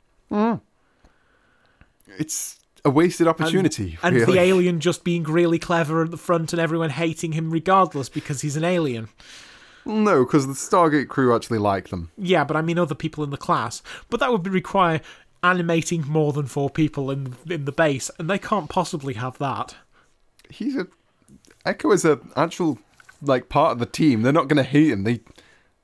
[2.18, 3.98] It's a wasted opportunity.
[4.02, 4.32] And really.
[4.32, 8.40] the alien just being really clever at the front and everyone hating him regardless because
[8.40, 9.08] he's an alien.
[9.86, 12.10] No, because the Stargate crew actually like them.
[12.18, 13.82] Yeah, but I mean other people in the class.
[14.10, 15.00] But that would require
[15.50, 19.76] animating more than four people in in the base, and they can't possibly have that.
[20.50, 20.86] He's a
[21.64, 22.78] Echo is a actual
[23.22, 24.22] like part of the team.
[24.22, 25.04] They're not going to hate him.
[25.04, 25.20] They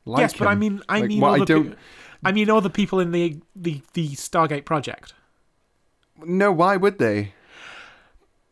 [0.04, 1.76] like yes, but I mean, I Like, mean, what I don't peo-
[2.24, 5.14] I mean, other people in the the the Stargate project.
[6.24, 7.34] No, why would they?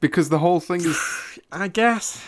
[0.00, 0.98] Because the whole thing is.
[1.52, 2.24] I guess.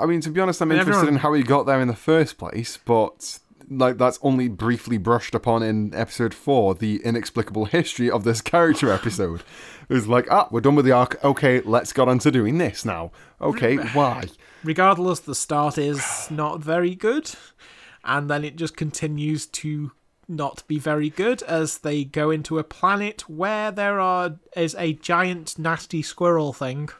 [0.00, 1.88] I mean, to be honest, I'm And interested everyone- in how he got there in
[1.88, 3.38] the first place, but
[3.70, 8.92] like that's only briefly brushed upon in episode four, the inexplicable history of this character
[8.92, 9.42] episode.
[9.90, 11.24] It was like, ah, we're done with the arc.
[11.24, 13.10] Okay, let's get on to doing this now.
[13.40, 14.24] Okay, why?
[14.62, 17.30] Regardless, the start is not very good,
[18.04, 19.92] and then it just continues to
[20.28, 24.92] not be very good as they go into a planet where there are is a
[24.92, 26.90] giant nasty squirrel thing,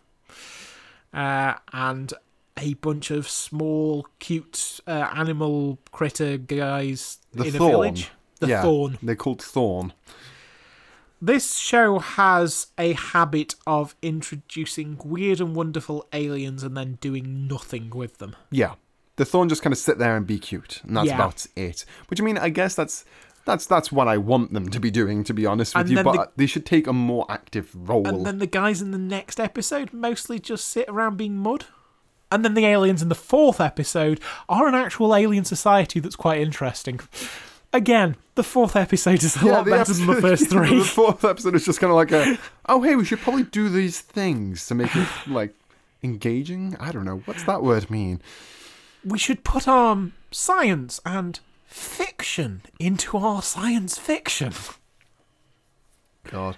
[1.13, 2.15] uh, and
[2.61, 7.62] a bunch of small cute uh, animal critter guys The in Thorn.
[7.62, 8.11] a village.
[8.40, 8.99] The yeah, thorn.
[9.03, 9.92] They're called Thorn.
[11.21, 17.90] This show has a habit of introducing weird and wonderful aliens and then doing nothing
[17.90, 18.37] with them.
[18.53, 18.75] Yeah,
[19.16, 21.16] the Thorn just kind of sit there and be cute, and that's Yeah.
[21.16, 21.85] about it.
[22.07, 23.05] Which I mean, I guess that's.
[23.44, 26.03] That's that's what I want them to be doing, to be honest with And you.
[26.05, 28.07] But the- they should take a more active role.
[28.07, 31.64] And then the guys in the next episode mostly just sit around being mud.
[32.31, 36.41] And then the aliens in the fourth episode are an actual alien society that's quite
[36.41, 37.01] interesting.
[37.73, 40.79] Again, the fourth episode is a lot better than the first three.
[40.79, 43.69] the fourth episode is just kind of like a, oh hey, we should probably do
[43.69, 45.55] these things to make it like
[46.03, 46.77] engaging.
[46.79, 48.21] I don't know what's that word mean.
[49.05, 54.53] we should put um science and fiction into our science fiction.
[56.31, 56.57] God.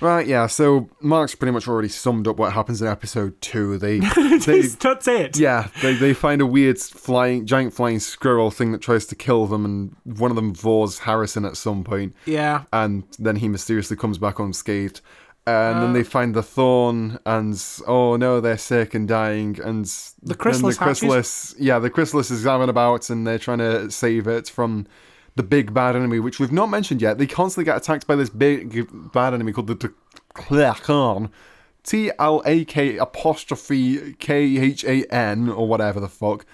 [0.00, 0.46] Right, yeah.
[0.46, 3.78] So Mark's pretty much already summed up what happens in episode two.
[3.78, 3.98] They,
[4.46, 5.38] they that's it.
[5.38, 9.46] yeah, they they find a weird flying, giant flying squirrel thing that tries to kill
[9.46, 12.14] them, and one of them vores Harrison at some point.
[12.26, 12.64] Yeah.
[12.72, 15.00] and then he mysteriously comes back unscathed.
[15.46, 15.80] And Uh.
[15.80, 19.58] then they find the thorn, and oh no, they're sick and dying.
[19.64, 19.84] And
[20.22, 21.00] The chrysalis the hatches?
[21.00, 24.86] chrysalis, yeah, the chrysalis is having about, and they're trying to save it from
[25.38, 27.16] the big bad enemy, which we've not mentioned yet.
[27.16, 29.92] They constantly get attacked by this big bad enemy called the
[30.34, 31.30] Tlachan.
[31.84, 36.44] T L A K apostrophe K H A N or whatever the fuck.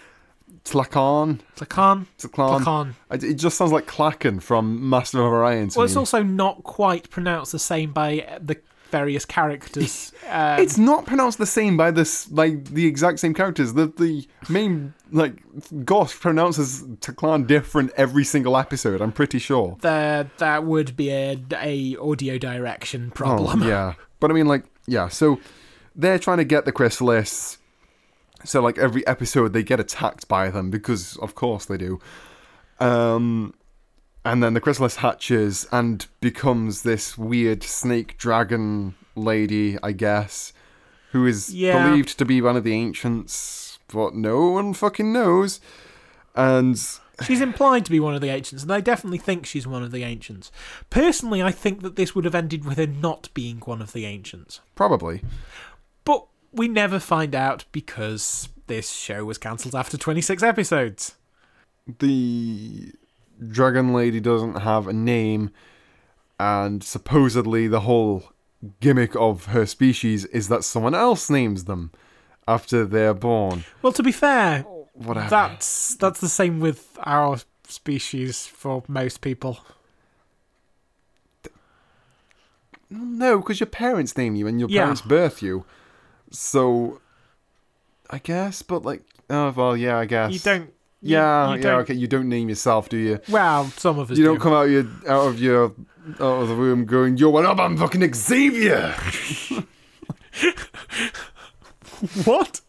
[0.64, 1.40] Tlachan.
[1.56, 2.06] Tlacan.
[2.18, 2.60] Tlachan.
[2.60, 2.94] Tlacan.
[3.10, 5.70] It it just sounds like Klackon from Master of Orion.
[5.74, 5.98] Well, it's me.
[5.98, 8.58] also not quite pronounced the same by the
[8.98, 10.12] various characters.
[10.26, 13.74] Um, It's not pronounced the same by this like the exact same characters.
[13.74, 15.34] The the main like
[15.84, 19.02] Goth pronounces Taklan different every single episode.
[19.02, 19.76] I'm pretty sure.
[19.82, 21.36] there, that would be a,
[21.72, 23.62] a audio direction problem.
[23.62, 25.08] Oh, yeah, but I mean like yeah.
[25.08, 25.38] So
[25.94, 27.58] they're trying to get the chrysalis.
[28.44, 32.00] So like every episode they get attacked by them because of course they do.
[32.80, 33.52] Um,
[34.24, 40.52] and then the chrysalis hatches and becomes this weird snake dragon lady, I guess,
[41.12, 41.88] who is Yeah.
[41.88, 45.60] believed to be one of the ancients, but no one fucking knows.
[46.34, 46.80] And
[47.24, 49.92] She's implied to be one of the ancients, and I definitely think she's one of
[49.92, 50.50] the ancients.
[50.90, 54.04] Personally, I think that this would have ended with her not being one of the
[54.04, 54.60] ancients.
[54.74, 55.22] probably,
[56.04, 61.14] But we never find out because this show was cancelled after 26 episodes.
[62.00, 62.90] the
[63.48, 65.50] dragon lady doesn't have a name,
[66.38, 68.32] and supposedly the whole
[68.80, 71.90] gimmick of her species is that someone else names them
[72.48, 73.64] after they're born.
[73.82, 74.62] Well, to be fair,
[74.94, 75.28] Whatever.
[75.28, 79.58] that's that's the same with our species for most people.
[82.90, 84.82] No, because your parents name you and your Yeah.
[84.82, 85.64] parents birth you.
[86.30, 87.00] So,
[88.10, 90.72] I guess, but like, oh well, yeah, I guess You don't.
[91.04, 91.94] You- Yeah, you yeah, okay.
[91.94, 93.20] You don't name yourself, do you?
[93.28, 94.30] Well, some of us You do.
[94.30, 95.72] don't come out of your out of your
[96.20, 97.58] out of the room going, "Yo, what up?
[97.60, 98.94] I'm fucking Xavier."
[102.24, 102.60] What?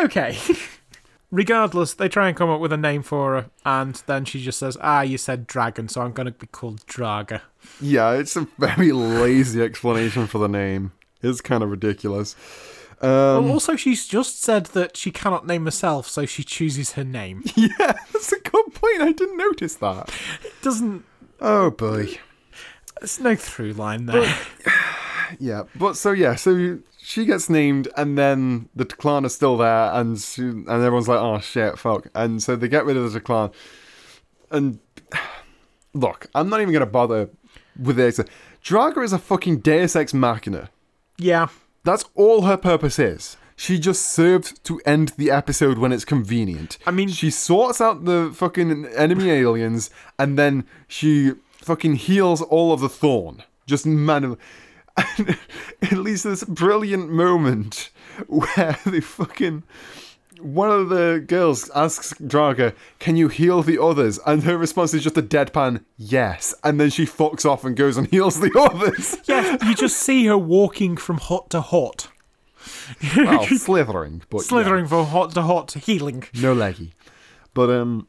[0.00, 0.36] Okay.
[1.30, 4.58] Regardless, they try and come up with a name for her, and then she just
[4.58, 7.40] says, "Ah, you said dragon, so I'm going to be called Draga."
[7.80, 10.92] yeah, it's a very lazy explanation for the name.
[11.22, 12.34] It's kind of ridiculous.
[13.02, 17.04] Um, well, also, she's just said that she cannot name herself, so she chooses her
[17.04, 17.42] name.
[17.56, 19.02] yeah, that's a good point.
[19.02, 20.08] I didn't notice that.
[20.44, 21.04] It Doesn't
[21.44, 22.18] Oh boy.
[23.00, 24.32] There's no through line there.
[25.40, 29.90] Yeah, but so yeah, so she gets named, and then the clan is still there,
[29.92, 33.20] and she, and everyone's like, "Oh shit, fuck!" And so they get rid of the
[33.20, 33.50] clan.
[34.50, 34.78] And
[35.94, 37.30] look, I'm not even gonna bother
[37.80, 38.20] with this.
[38.62, 40.68] Draga is a fucking Deus Ex Machina.
[41.18, 41.48] yeah.
[41.84, 43.36] That's all her purpose is.
[43.56, 46.78] She just serves to end the episode when it's convenient.
[46.86, 52.72] I mean- she sorts out the fucking enemy aliens, and then she fucking heals all
[52.72, 53.42] of the thorn.
[53.66, 53.86] Just
[54.96, 57.90] it leads to this brilliant moment
[58.26, 59.62] where they fucking.
[60.42, 64.18] One of the girls asks Draga, Can you heal the others?
[64.26, 66.54] And her response is just a deadpan, Yes.
[66.64, 69.16] And then she fucks off and goes and heals the others.
[69.26, 72.08] Yeah, you just see her walking from hot to hot.
[73.16, 76.24] well, slithering, but yeah, slithering from hot to hut, healing.
[76.34, 76.92] no leggy.
[77.54, 78.06] But um,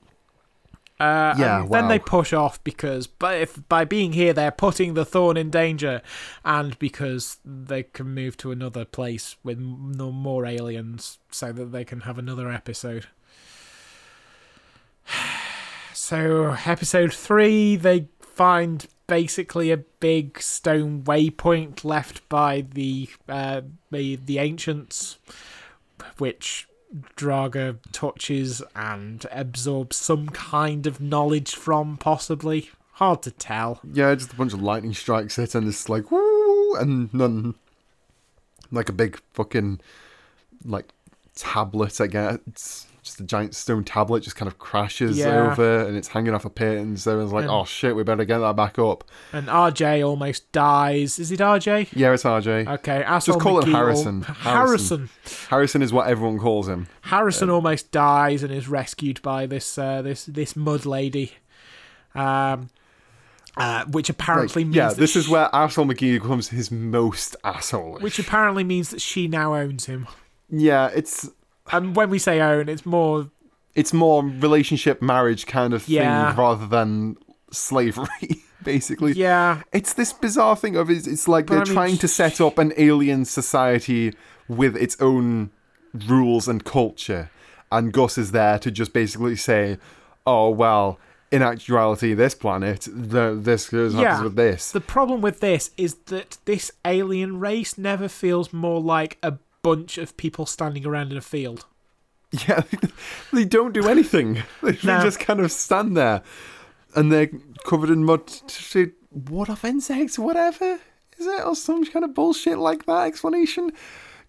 [1.00, 4.94] Uh, Yeah, and then they push off because by, if, by being here, they're putting
[4.94, 6.02] the thorn in danger,
[6.46, 11.84] and because they can move to another place with no more aliens so that they
[11.84, 13.08] can have another episode.
[15.96, 24.16] So, episode three, they find basically a big stone waypoint left by the uh, the,
[24.18, 25.20] the ancients,
[26.18, 26.68] which
[27.16, 32.70] Draga touches and absorbs some kind of knowledge from, possibly.
[32.94, 33.80] Hard to tell.
[33.92, 37.56] yeah, just a bunch of lightning strikes it, and it's like woo, and none,
[38.72, 39.80] like a big fucking
[40.64, 40.90] like
[41.36, 42.00] tablet.
[42.00, 45.52] I guess just a giant stone tablet just kind of crashes Yeah.
[45.52, 48.04] over, and it's hanging off a pit, and so it's like, And- oh shit, we
[48.04, 49.04] better get that back up.
[49.34, 51.20] And RJ almost dies.
[51.20, 51.90] Is it RJ?
[51.94, 52.66] Yeah, it's RJ.
[52.76, 54.22] Okay, Asshole Just call him McGee al- Harrison.
[54.22, 55.10] Harrison.
[55.50, 56.88] Harrison is what everyone calls him.
[57.02, 61.34] Harrison almost dies and is rescued by this uh, this this mud lady,
[62.16, 62.70] um,
[63.58, 67.36] uh, which apparently Like, means yeah, that this is where asshole McGee becomes his most
[67.44, 67.98] asshole.
[68.00, 70.08] which apparently means that she now owns him.
[70.50, 71.30] yeah, it's
[71.72, 73.30] And when we say own, it's more
[73.76, 75.98] it's more relationship marriage kind of thing
[76.36, 77.18] rather than
[77.52, 78.08] slavery
[78.64, 79.14] basically.
[79.14, 82.08] Yeah, it's this bizarre thing of it's, it's like But they're I mean, trying to
[82.08, 84.14] set up an alien society
[84.48, 85.52] with its own
[86.08, 87.30] rules and culture.
[87.72, 89.78] And gus is there to just basically say
[90.28, 91.00] oh well
[91.32, 94.22] in actuality this planet the, this happens Yeah.
[94.24, 94.72] with this.
[94.72, 99.98] The problem with this is that this alien race never feels more like a bunch
[99.98, 101.66] of people standing around in a field.
[102.48, 102.64] Yeah,
[103.34, 104.44] they don't do anything.
[104.62, 105.02] They, No.
[105.02, 106.22] just kind of stand there,
[106.96, 107.30] and they're
[107.66, 108.28] covered in mud.
[108.28, 110.80] to say, What off insects, whatever
[111.18, 113.72] is it, or some kind of bullshit like that explanation,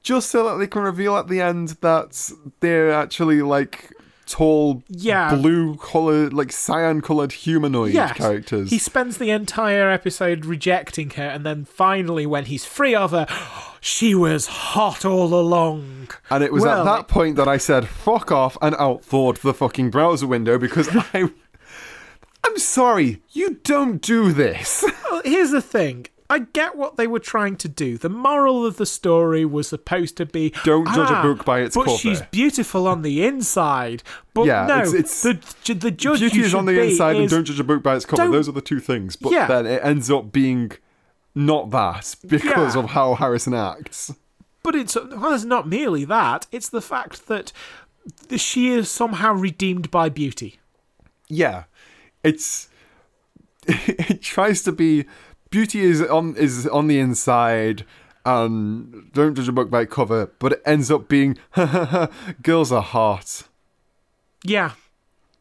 [0.02, 3.90] just so that they can reveal at the end that they're actually like
[4.26, 5.34] tall, Yeah.
[5.34, 8.70] blue colored, like cyan colored humanoid Yes, characters.
[8.70, 13.26] He spends the entire episode rejecting her, and then finally, when he's free of her,
[13.80, 16.08] she was hot all along.
[16.30, 19.54] And it was Well, at that point that I said, fuck off, and outthought the
[19.54, 21.30] fucking browser window because I.
[22.46, 24.84] I'm sorry, you don't do this.
[25.10, 26.06] Well, here's the thing.
[26.30, 27.98] I get what they were trying to do.
[27.98, 31.60] The moral of the story was supposed to be Don't judge a "Ah, book by
[31.60, 34.02] its but cover." she's beautiful on the inside.
[34.32, 37.44] But Yeah, no, it's- it's- the the judge Beauty is on the inside and don't
[37.44, 38.28] judge a book by its cover.
[38.30, 39.16] Those are the two things.
[39.16, 39.46] But Yeah.
[39.46, 40.72] then it ends up being
[41.34, 42.82] not that because Yeah.
[42.82, 44.12] of how Harrison acts.
[44.62, 46.46] But it's well, it's not merely that.
[46.50, 47.52] It's the fact that
[48.28, 50.58] th- she is somehow redeemed by beauty.
[51.28, 51.64] Yeah.
[52.22, 52.68] It's
[53.66, 55.04] it tries to be
[55.54, 57.84] beauty is on is on the inside
[58.24, 61.38] and don't judge a book by its cover, but it ends up being
[62.42, 63.44] girls are hot.
[64.42, 64.72] Yeah.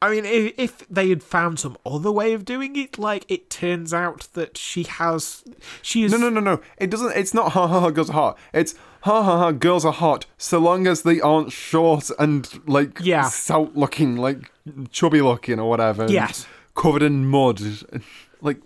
[0.01, 3.49] I mean, if, if they had found some other way of doing it, like it
[3.49, 5.43] turns out that she has,
[5.81, 6.61] she is No, no, no, no.
[6.77, 7.15] It doesn't.
[7.15, 7.89] It's not ha ha ha.
[7.89, 8.37] Girls are hot.
[8.53, 9.51] It's ha ha ha.
[9.51, 10.25] Girls are hot.
[10.37, 13.29] So long as they aren't short and like Yeah.
[13.29, 14.51] stout looking, like
[14.91, 16.05] chubby looking or whatever.
[16.11, 16.45] Yes.
[16.75, 17.61] Covered in mud,
[18.41, 18.57] like.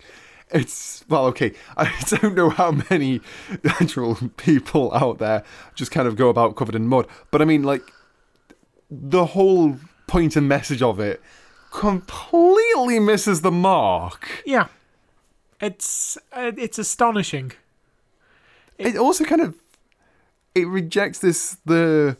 [0.50, 1.52] It's well, okay.
[1.76, 3.20] I don't know how many
[3.64, 5.42] actual people out there
[5.74, 7.82] just kind of go about covered in mud, but I mean, like,
[8.90, 11.20] the whole point and message of it
[11.70, 14.42] completely misses the mark.
[14.46, 14.68] yeah.
[15.60, 17.50] It's uh, it's astonishing.
[18.78, 19.56] it also kind of
[20.54, 22.16] it rejects this the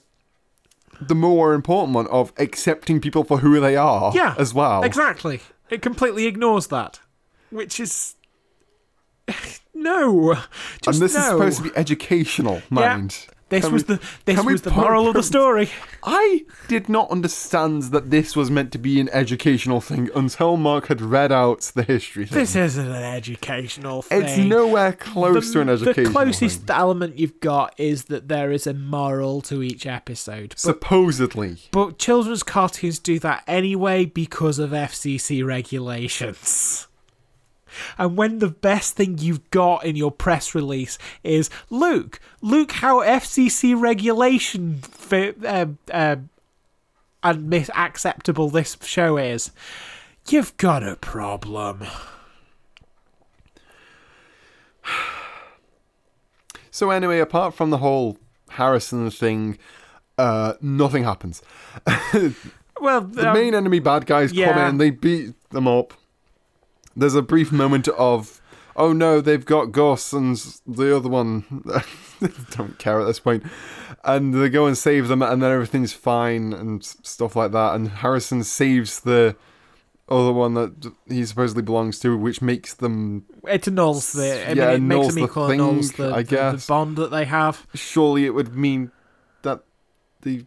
[1.01, 5.41] the more important one of accepting people for who they are Yeah, as well Exactly.
[5.70, 6.99] It completely ignores that,
[7.51, 8.16] which is
[9.74, 10.33] no.
[10.87, 11.20] And this no.
[11.20, 15.09] is supposed to be educational mind This Can was we- the this was the moral
[15.09, 15.70] of the story.
[16.05, 20.89] I did not understand that this was meant to be an educational thing until Mark
[20.89, 22.39] had read out the history thing.
[22.39, 24.22] This isn't an educational thing.
[24.22, 26.76] it's nowhere close to an educational The closest thing.
[26.76, 30.51] element you've got is that there is a moral to each episode.
[30.51, 31.57] But, Supposedly.
[31.70, 36.88] but children's cartoons do that anyway because of FCC regulations.
[37.97, 43.01] And when the best thing you've got in your press release is, look, look how
[43.01, 46.16] FCC regulation fi- uh, uh,
[47.22, 49.51] and mis- acceptable this show is,
[50.29, 51.87] you've got a problem.
[56.70, 58.18] So anyway, apart from the whole
[58.51, 59.59] Harrison thing,
[60.16, 61.43] uh, nothing happens.
[62.81, 65.95] Well, The um, main enemy bad guys come in, they beat them up.
[66.99, 68.40] There's a brief moment of,
[68.76, 70.36] oh no, they've got Gus and
[70.66, 71.44] the other one
[72.51, 73.44] don't care at this point,
[74.05, 77.74] and they go and save them, and then everything's fine and stuff like that.
[77.74, 79.36] And Harrison saves the
[80.09, 84.49] other one that he supposedly belongs to, which makes them it annuls the.
[84.49, 86.96] I Yeah, mean, it makes them the equal, thing, annuls the, I the- the bond
[86.96, 87.66] that they have.
[87.74, 88.90] surely it would mean
[89.42, 89.62] that
[90.22, 90.46] they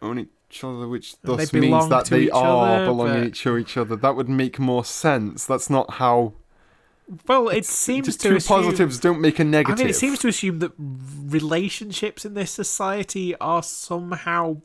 [0.00, 3.96] own each other, which thus means that they are other, belonging but- to each other.
[3.96, 5.44] That would make more sense.
[5.44, 6.34] That's not how.
[7.26, 9.78] Well, it seems Just to two assume, positives don't make a negative.
[9.78, 14.58] I mean, it seems to assume that relationships in this society are somehow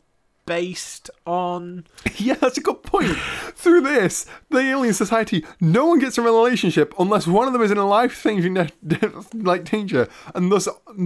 [0.45, 1.85] based on.
[2.17, 3.15] yeah, that's a good point.
[3.55, 7.71] Through this, the alien society, no one gets a relationship unless one of them is
[7.71, 10.67] in a life-changing de- de- like danger, and thus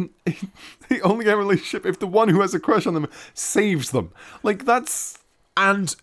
[0.90, 3.92] they only get a relationship if the one who has a crush on them saves
[3.92, 4.12] them.
[4.44, 5.18] Like that's
[5.56, 5.96] And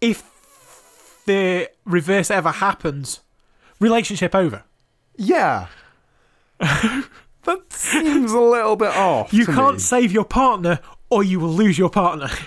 [0.00, 0.22] if
[1.26, 3.20] the reverse ever happens,
[3.78, 4.64] relationship over.
[5.16, 5.66] Yeah.
[6.58, 9.32] that seems a little bit off.
[9.32, 9.80] You can't me.
[9.80, 10.80] save your partner
[11.10, 12.28] or you will lose your partner.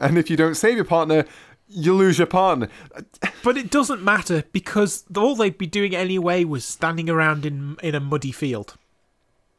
[0.00, 1.24] And if you don't save your partner,
[1.68, 2.68] you lose your partner.
[3.42, 7.94] But it doesn't matter because all they'd be doing anyway was standing around in in
[7.94, 8.76] a muddy field.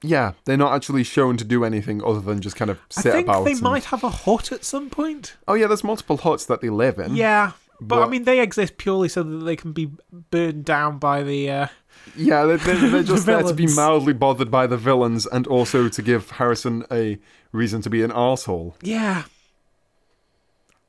[0.02, 3.12] Yeah, they're not actually shown to do anything other than just kind of I sit
[3.14, 3.46] think about.
[3.46, 5.36] they and- might have a hut at some point.
[5.48, 7.16] Oh yeah, there's multiple huts that they live in.
[7.16, 9.92] Yeah, but, I mean they exist purely so that they can be
[10.32, 11.50] burned down by the.
[11.50, 11.68] Uh,
[12.16, 16.02] Yeah, they're, they're, just there to be mildly bothered by the villains and also to
[16.02, 17.20] give Harrison a
[17.52, 18.74] reason to be an arsehole.
[18.82, 19.24] yeah,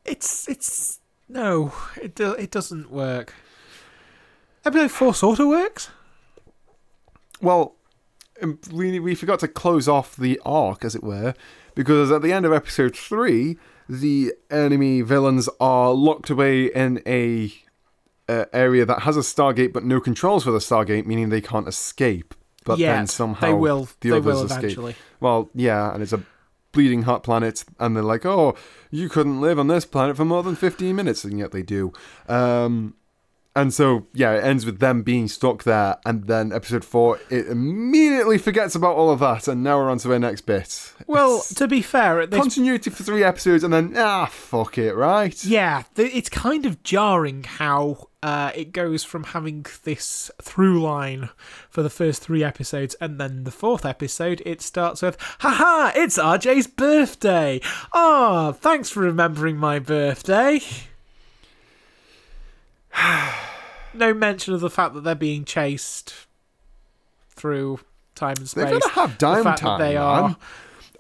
[0.04, 3.34] it's it's no, it do, it doesn't work.
[4.64, 5.90] Episode four sort of works.
[7.40, 7.74] Well,
[8.42, 11.34] um, we we forgot to close off the arc, as it were,
[11.74, 17.52] because at the end of episode three, the enemy villains are locked away in a
[18.28, 21.68] uh, area that has a Stargate but no controls for the Stargate, meaning they can't
[21.68, 22.34] escape.
[22.64, 23.88] But Yet, then somehow they will.
[24.00, 24.58] the they others will escape.
[24.64, 24.96] eventually.
[25.20, 26.22] Well, yeah, and it's a
[26.72, 28.56] bleeding hot planet, and they're like, "Oh,
[28.90, 31.92] you couldn't live on this planet for more than fifteen minutes," and yet they do.
[32.28, 32.94] Um,
[33.56, 37.46] and so, yeah, it ends with them being stuck there, and then episode four, it
[37.48, 40.92] immediately forgets about all of that, and now we're on to the next bit.
[41.06, 44.76] Well, It's to be fair, at this continuity for three episodes, and then ah, fuck
[44.78, 45.42] it, right?
[45.44, 51.30] Yeah, th- it's kind of jarring how uh, it goes from having this through line
[51.70, 56.18] for the first three episodes, and then the fourth episode, it starts with, haha, it's
[56.18, 57.60] RJ's birthday.
[57.94, 60.60] Ah, thanks for remembering my birthday.
[63.94, 66.14] no mention of the fact that they're being chased
[67.30, 67.80] through
[68.14, 68.64] time and space.
[68.64, 70.02] They're gonna have the time, they man.
[70.02, 70.36] are.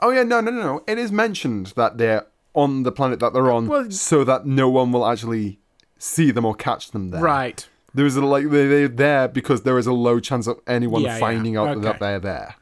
[0.00, 0.84] Oh yeah, no, no, no, no.
[0.86, 4.68] It is mentioned that they're on the planet that they're on, Well- so that no
[4.68, 5.58] one will actually
[5.98, 7.22] see them or catch them there.
[7.22, 7.66] Right.
[7.94, 11.00] There is a like they they're there because there is a low chance of anyone
[11.02, 11.18] Yeah, yeah.
[11.18, 11.80] finding out Okay.
[11.80, 12.56] that they're there.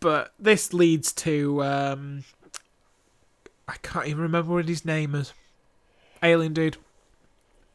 [0.00, 2.24] but this leads to um
[3.66, 5.32] I can't even remember what his name is.
[6.22, 6.76] Alien dude.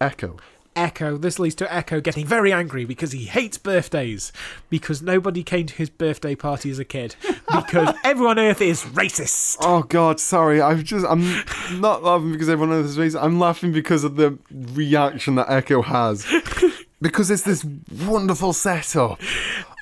[0.01, 0.37] Echo.
[0.75, 1.17] Echo.
[1.17, 4.31] This leads to Echo getting very angry because he hates birthdays.
[4.69, 7.15] Because nobody came to his birthday party as a kid.
[7.53, 9.57] Because everyone on Earth is racist.
[9.61, 10.61] Oh God, sorry.
[10.61, 11.43] I'm just I'm
[11.79, 13.21] not laughing because everyone on earth is racist.
[13.21, 16.25] I'm laughing because of the reaction that Echo has.
[17.01, 17.65] Because it's this
[18.05, 19.19] wonderful setup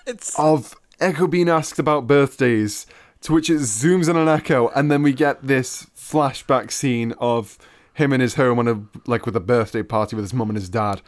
[0.08, 2.86] It's of Echo being asked about birthdays,
[3.24, 7.58] to which it zooms in on Echo, and then we get this flashback scene of
[8.00, 10.58] him in his home on a like with a birthday party with his mum and
[10.58, 11.02] his dad,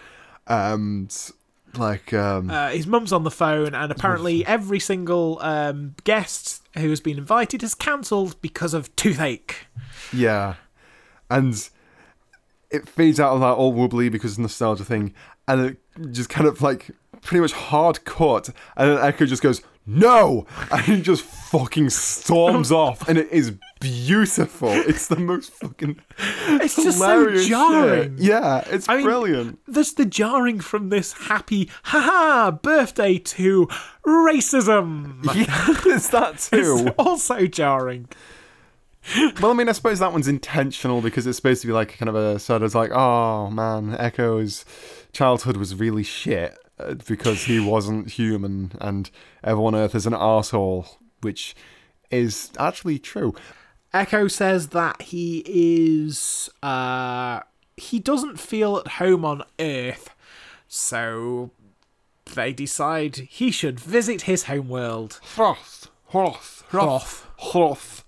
[0.48, 1.32] and
[1.78, 6.90] like um, uh, his mum's on the phone, and apparently every single um, guest who
[6.90, 9.68] has been invited has cancelled because of toothache.
[10.14, 10.56] yeah,
[11.30, 11.70] and
[12.70, 15.14] it fades out of that all wobbly because nostalgia thing,
[15.48, 15.78] and it
[16.12, 20.46] just kind of like pretty much hard cut, and then Echo just goes, no!
[20.72, 24.70] And he just fucking storms off, and it is beautiful.
[24.72, 26.00] It's the most fucking
[26.48, 28.18] It's just so jarring.
[28.18, 28.26] shit.
[28.26, 29.60] Yeah, it's I mean, brilliant.
[29.68, 33.68] There's the jarring from this happy, haha, birthday to
[34.06, 35.20] racism.
[35.36, 36.84] Yeah, it's that too.
[36.88, 38.08] It's also jarring.
[39.42, 42.10] Well, I mean, I suppose that one's intentional because it's supposed to be like kind
[42.10, 44.64] of a sort of like, oh man, Echo's
[45.12, 46.56] childhood was really shit
[47.08, 49.10] because he wasn't human and
[49.44, 50.86] everyone on Earth is an asshole,
[51.22, 51.56] which
[52.10, 53.34] is actually true.
[53.94, 57.42] Echo says that he is uh
[57.78, 60.10] he doesn't feel at home on Earth,
[60.68, 61.52] so
[62.36, 65.20] they decide he should visit his homeworld.
[65.24, 66.64] Froth, Hroth.
[66.70, 67.28] Hroth.
[67.52, 68.04] Hroth.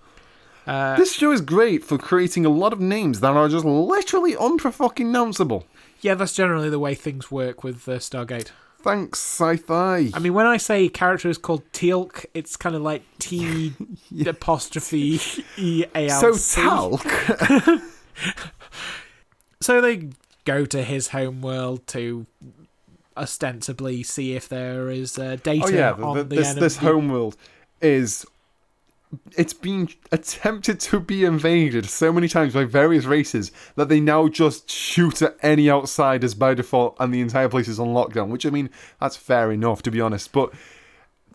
[0.66, 4.34] Uh, This show is great for creating a lot of names that are just literally
[4.40, 5.66] unpronounceable.
[6.02, 8.52] yeah, that's generally the way things work with uh, Stargate.
[8.84, 10.12] Thanks, sci-fi.
[10.14, 13.74] I mean, when I say character is called Teal'c, it's kind of like T
[14.26, 15.20] apostrophe
[15.58, 17.06] E A L so talc.
[19.62, 20.10] So they
[20.44, 22.26] go to his homeworld to
[23.16, 26.60] ostensibly see if there is uh, data Oh yeah, on the, the, this enemy.
[26.60, 27.38] this homeworld
[27.82, 28.26] is
[29.38, 34.28] it's been attempted to be invaded so many times by various races that they now
[34.28, 38.46] just shoot at any outsiders by default and the entire place is on lockdown which
[38.46, 40.54] i mean that's fair enough to be honest but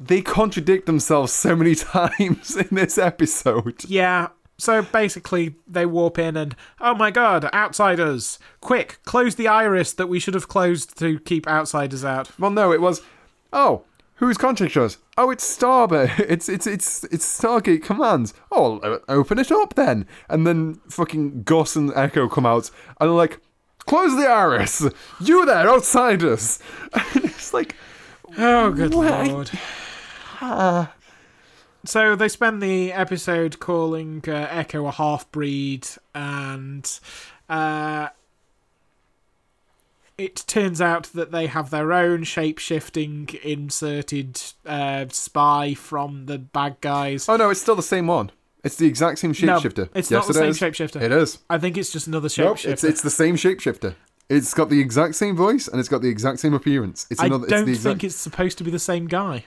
[0.01, 4.29] they contradict themselves so many times in this episode Yeah.
[4.61, 8.41] So basically, they warp in and, oh my god, outsiders!
[8.61, 12.31] Quick, close the iris that we should have closed to keep outsiders out.
[12.41, 13.01] well no it was
[13.53, 13.85] oh
[14.19, 19.39] who's contacting us oh it's starbase it's it's it's it's stargate commands oh o- open
[19.39, 20.07] it up then.
[20.29, 23.41] And then fucking gus and echo come out and they're like
[23.81, 24.85] close the iris
[25.21, 26.59] you there outsiders.
[26.93, 27.75] And it's like
[28.37, 29.23] Oh, good Why?
[29.25, 29.51] lord.
[31.85, 37.01] So they spend the episode calling uh, Echo a half breed, and
[37.49, 38.09] uh,
[40.19, 46.39] it turns out that they have their own shape shifting inserted uh, spy from the
[46.39, 47.29] bad guys.
[47.29, 48.31] oh no it's still the same one
[48.65, 49.79] it's the exact same shapeshifter.
[49.79, 50.59] No, it's yes not the it same is.
[50.61, 51.01] shapeshifter.
[51.01, 52.69] it is I think it's just another nope, shapeshifter.
[52.69, 53.95] it's, it's the same shapeshifter
[54.29, 57.47] it's got the exact same voice and it's got the exact same appearance it's another.
[57.47, 59.45] I don't it's the exact think it's supposed to be the same guy.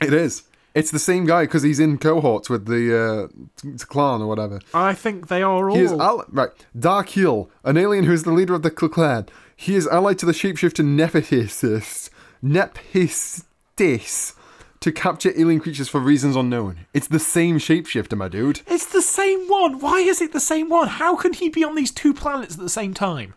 [0.00, 0.44] it is
[0.74, 3.30] it's the same guy because he's in cohorts with the
[3.64, 5.76] uh, clan or whatever I think they are all.
[5.76, 6.50] He is al- right.
[6.78, 9.26] Dark Heel, an alien who is the leader of the clan.
[9.56, 12.10] He is allied to the shapeshifter Nephistis,
[12.44, 14.34] Nephistis,
[14.80, 16.86] to capture alien creatures for reasons unknown.
[16.92, 18.60] It's the same shapeshifter, my dude.
[18.66, 19.80] It's the same one.
[19.80, 20.88] Why is it the same one?
[20.88, 23.34] How can he be on these two planets at the same time?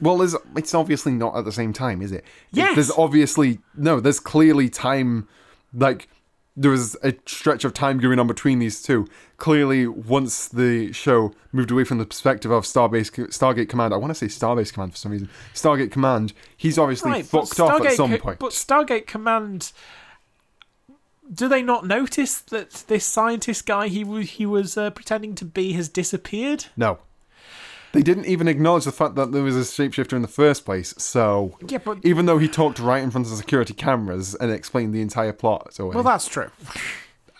[0.00, 2.24] Well, there's, it's obviously not at the same time, is it?
[2.50, 2.74] Yes.
[2.74, 4.00] There's obviously no.
[4.00, 5.28] There's clearly time,
[5.72, 6.08] like
[6.56, 9.08] there was a stretch of time going on between these two.
[9.38, 14.10] Clearly, once the show moved away from the perspective of Starbase, Stargate Command, I want
[14.10, 15.28] to say Starbase Command for some reason.
[15.52, 16.32] Stargate Command.
[16.56, 18.38] He's obviously Right, fucked off at some point.
[18.38, 19.72] But Stargate Command.
[21.32, 25.44] Do they not notice that this scientist guy he was he was uh, pretending to
[25.44, 26.66] be has disappeared?
[26.76, 26.98] no,
[27.94, 30.94] they didn't even acknowledge the fact that there was a shapeshifter in the first place.
[30.98, 34.50] So, Yeah, but even though he talked right in front of the security cameras and
[34.50, 36.50] explained the entire plot, so well, that's true.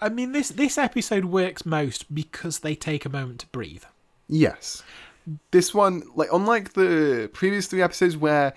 [0.00, 3.84] I mean, this this episode works most because they take a moment to breathe.
[4.28, 4.82] Yes.
[5.50, 8.54] This one, like unlike the previous three episodes where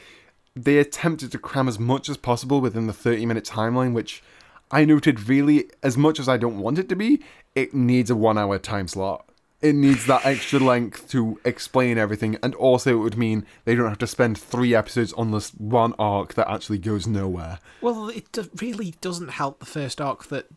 [0.55, 4.21] they attempted to cram as much as possible within the 30 minute timeline, which
[4.69, 7.21] I noted really, as much as I don't want it to be,
[7.55, 9.27] it needs a one hour time slot.
[9.59, 13.89] It needs that extra length to explain everything, and also it would mean they don't
[13.89, 17.57] have to spend three episodes on this one arc that actually goes nowhere.
[17.81, 20.47] Well, it really doesn't help the first arc that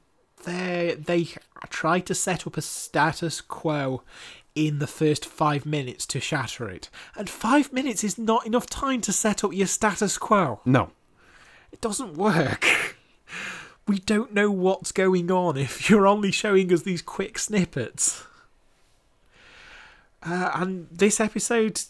[0.44, 1.28] they they
[1.70, 4.03] try to set up a status quo
[4.55, 9.01] in the first five minutes to shatter it, and five minutes is not enough time
[9.03, 10.61] to set up your status quo.
[10.66, 10.90] No.
[11.72, 12.96] It doesn't work.
[13.86, 18.24] We don't know what's going on if you're only showing us these quick snippets.
[20.23, 21.81] Uh, and this episode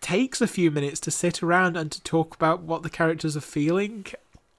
[0.00, 3.40] takes a few minutes to sit around and to talk about what the characters are
[3.40, 4.06] feeling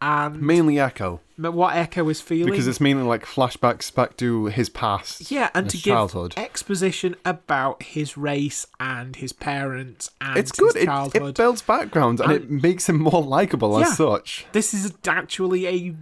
[0.02, 2.52] and Mainly Echo, what Echo is feeling.
[2.52, 5.32] because it's mainly like flashbacks back to his past.
[5.32, 6.34] yeah, and to give childhood.
[6.38, 10.76] exposition about his race and his parents and It's good.
[10.76, 11.30] It, childhood.
[11.30, 13.88] it builds background and, And- it makes him more likable Yeah.
[13.88, 14.46] as such.
[14.52, 15.96] this is actually a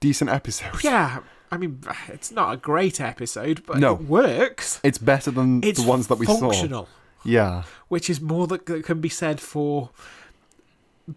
[0.00, 0.82] Decent episode.
[0.84, 1.20] yeah.
[1.52, 3.94] I mean, it's not a great episode, but No.
[3.94, 4.80] it works.
[4.82, 6.38] It's better than It's the ones that we saw.
[6.40, 6.88] functional,
[7.24, 7.62] Yeah.
[7.88, 9.90] which is more that that can be said for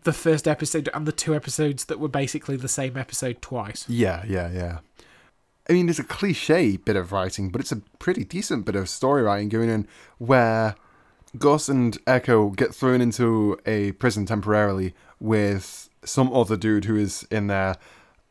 [0.03, 3.85] the first episode and the two episodes that were basically the same episode twice.
[3.87, 4.79] Yeah, yeah, yeah.
[5.69, 8.89] I mean, it's a cliche bit of writing, but it's a pretty decent bit of
[8.89, 9.87] story writing going in
[10.19, 10.75] where
[11.37, 17.25] Gus and Echo get thrown into a prison temporarily with some other dude who is
[17.31, 17.75] in there.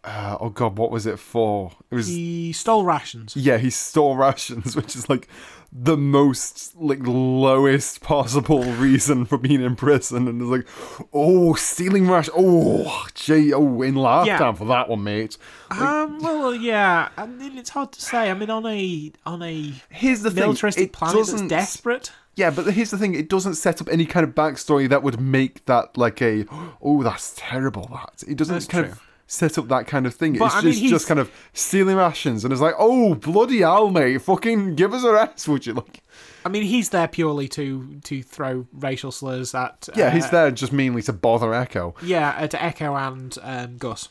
[0.05, 1.73] Uh, oh god, what was it for?
[1.91, 3.35] It was He stole rations.
[3.37, 5.29] yeah, he stole rations, which is like
[5.73, 12.07] the most like lowest possible reason for being in prison, and it's like, oh, stealing
[12.07, 12.37] rations.
[12.39, 14.53] Oh, gee, oh, in lifetime Yeah.
[14.53, 15.39] for that one, mate.
[15.71, 17.09] Um, well, yeah.
[17.17, 18.31] I mean, it's hard to say.
[18.31, 21.49] I mean, on a on a Here's the thing: militaristic it planet that's doesn't.
[21.49, 22.13] desperate.
[22.37, 25.19] Yeah, but here's the thing: it doesn't set up any kind of backstory that would
[25.19, 26.45] make that like a,
[26.83, 27.89] oh, that's terrible.
[27.91, 28.93] That it doesn't That's kind true.
[28.93, 30.39] of set up that kind of thing.
[30.39, 33.15] But, it's I mean, just he's- just kind of stealing rations, and it's like, oh,
[33.15, 34.23] bloody hell, mate!
[34.23, 35.75] Fucking give us a rest, would you?
[35.75, 36.03] Like,
[36.45, 39.89] I mean, he's there purely to to throw racial slurs at.
[39.97, 41.95] yeah, uh, he's there just mainly to bother Echo.
[42.03, 44.11] Yeah, at Echo and um, Gus.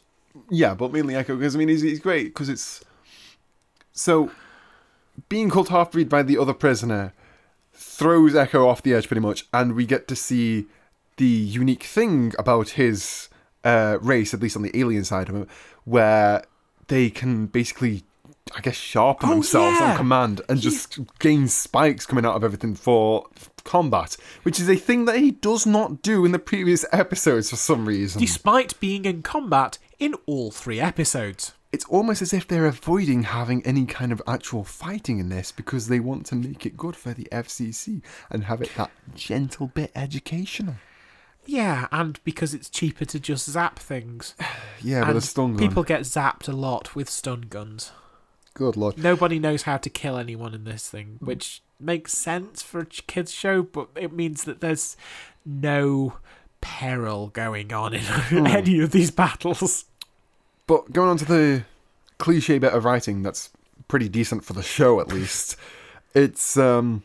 [0.49, 2.83] Yeah, but mainly Echo because I mean he's he's great because it's
[3.91, 4.31] so
[5.29, 7.13] being called half breed by the other prisoner
[7.71, 10.65] throws Echo off the edge pretty much, and we get to see
[11.17, 13.29] the unique thing about his
[13.63, 15.47] uh, race, at least on the alien side of it,
[15.85, 16.43] where
[16.87, 18.03] they can basically.
[18.53, 19.91] I guess sharpen Oh, themselves yeah.
[19.91, 23.25] on command and just gain spikes coming out of everything for
[23.63, 27.55] combat, which is a thing that he does not do in the previous episodes for
[27.55, 28.19] some reason.
[28.19, 31.53] Despite being in combat in all three episodes.
[31.71, 35.87] it's almost as if they're avoiding having any kind of actual fighting in this because
[35.87, 39.89] they want to make it good for the FCC and have it that gentle bit
[39.95, 40.75] educational.
[41.45, 44.35] Yeah, and because it's cheaper to just zap things.
[44.85, 45.65] Yeah, with and a stun gun.
[45.65, 47.93] people get zapped a lot with stun guns.
[48.53, 48.97] Good lord.
[48.97, 53.31] Nobody knows how to kill anyone in this thing, which makes sense for a kids
[53.31, 54.97] show, but it means that there's
[55.45, 56.17] no
[56.59, 58.03] peril going on in
[58.47, 59.85] any of these battles.
[60.67, 61.63] But going on to the
[62.17, 63.49] cliche bit of writing that's
[63.87, 65.55] pretty decent for the show at least.
[66.15, 67.01] It's um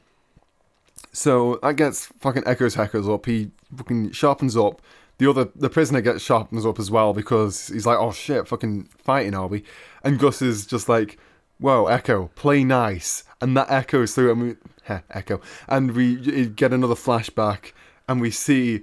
[1.12, 3.24] so that gets fucking Echo's hackers up.
[3.24, 4.82] He fucking sharpens up.
[5.18, 8.88] The other the prisoner gets sharpens up as well because he's like, oh shit, fucking
[8.98, 9.64] fighting are we?
[10.04, 11.18] And Gus is just like,
[11.60, 13.24] Whoa, Echo, play nice.
[13.40, 15.40] And that echoes through and we heh, Echo.
[15.66, 17.72] And we get another flashback
[18.08, 18.82] and we see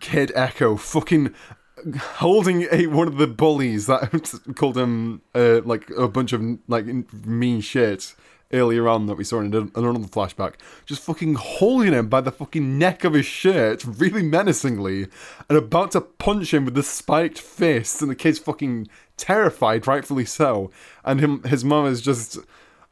[0.00, 1.34] Kid Echo fucking
[1.98, 6.86] holding a one of the bullies that called him uh, like a bunch of like
[7.26, 8.14] mean shit
[8.52, 10.54] earlier on that we saw in another flashback.
[10.84, 15.08] Just fucking holding him by the fucking neck of his shirt really menacingly
[15.48, 20.24] and about to punch him with the spiked fist and the kid's fucking terrified rightfully
[20.24, 20.70] so.
[21.04, 22.38] And him his mum is just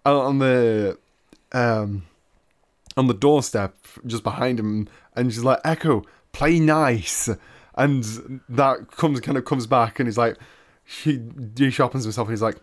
[0.04, 0.98] on the
[1.52, 2.04] um
[2.96, 3.76] on the doorstep
[4.06, 7.28] just behind him and she's like echo play nice.
[7.76, 10.36] And that comes kind of comes back and he's like
[10.84, 11.20] he
[11.70, 12.58] sharpens himself and he's like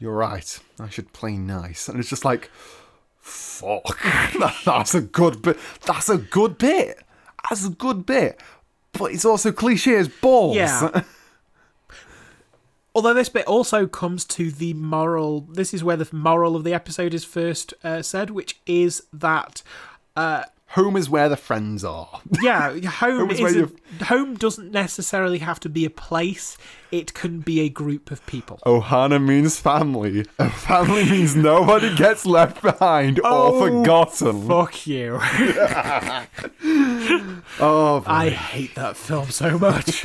[0.00, 2.50] you're right i should play nice and it's just like
[3.20, 3.98] fuck
[4.64, 6.98] that's a good bit that's a good bit
[7.48, 8.40] that's a good bit
[8.92, 11.02] but it's also cliche as balls Yeah.
[12.92, 15.42] Although this bit also comes to the moral.
[15.42, 19.62] This is where the moral of the episode is first uh, said, which is that.
[20.16, 23.70] Uh, home is where the friends are yeah, home is where is
[24.02, 26.56] home doesn't necessarily have to be a place.
[26.92, 28.58] It can be a group of people.
[28.66, 35.18] ohana means family and family means nobody gets left behind or Oh, forgotten Fuck you!
[37.60, 38.04] oh boy.
[38.06, 40.04] I hate that film so much.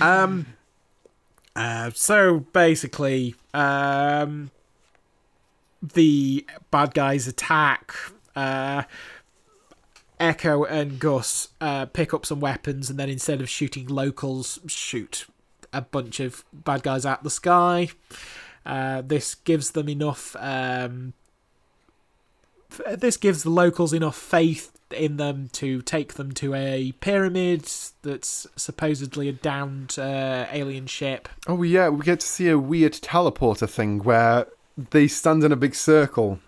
[0.00, 0.46] um.
[1.54, 4.50] Uh, so basically, um,
[5.82, 7.92] the bad guys attack.
[8.34, 8.84] Uh,
[10.22, 15.26] Echo and Gus uh, pick up some weapons, and then instead of shooting locals, shoot
[15.72, 17.88] a bunch of bad guys at the sky.
[18.64, 20.36] Uh, this gives them enough.
[20.38, 21.14] Um,
[22.96, 27.68] this gives the locals enough faith in them to take them to a pyramid
[28.02, 31.28] that's supposedly a downed uh, alien ship.
[31.48, 34.46] Oh yeah, we get to see a weird teleporter thing where
[34.90, 36.38] they stand in a big circle,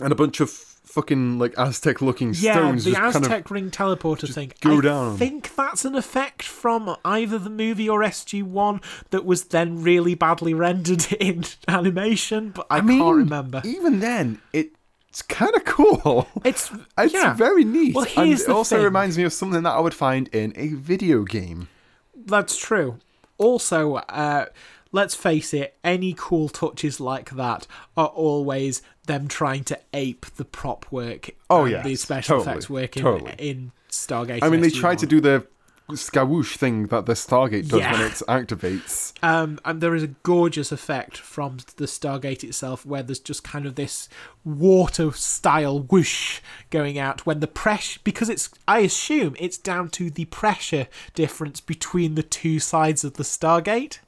[0.00, 3.50] and a bunch of fucking like Aztec-looking Yeah, stones the just kind Aztec of.
[3.50, 4.52] ring teleporter thing.
[4.60, 5.16] go I down.
[5.16, 10.54] think that's an effect from either the movie or SG1 that was then really badly
[10.54, 13.62] rendered in animation, but I, mean, can't remember.
[13.64, 16.28] Even then, it's kind of cool.
[16.44, 17.94] It's It's yeah, very neat.
[17.94, 18.84] Well, and it also thing.
[18.84, 21.68] reminds me of something that I would find in a video game.
[22.14, 22.98] that's true.
[23.38, 24.46] Also, uh,
[24.92, 27.66] let's face it, any cool touches like that
[27.96, 31.30] are always them trying to ape the prop work.
[31.50, 33.34] Oh, and yes, the special totally, effects work in, totally.
[33.38, 34.42] in Stargate.
[34.42, 34.80] I mean, they SG-1.
[34.80, 35.46] tried to do the
[35.90, 37.92] skawoosh thing that the Stargate does Yeah.
[37.92, 39.12] when it activates.
[39.22, 43.66] Um, and there is a gorgeous effect from the Stargate itself where there's just kind
[43.66, 44.08] of this
[44.44, 50.10] water style whoosh going out when the pressure, because it's, I assume it's down to
[50.10, 53.98] the pressure difference between the two sides of the Stargate.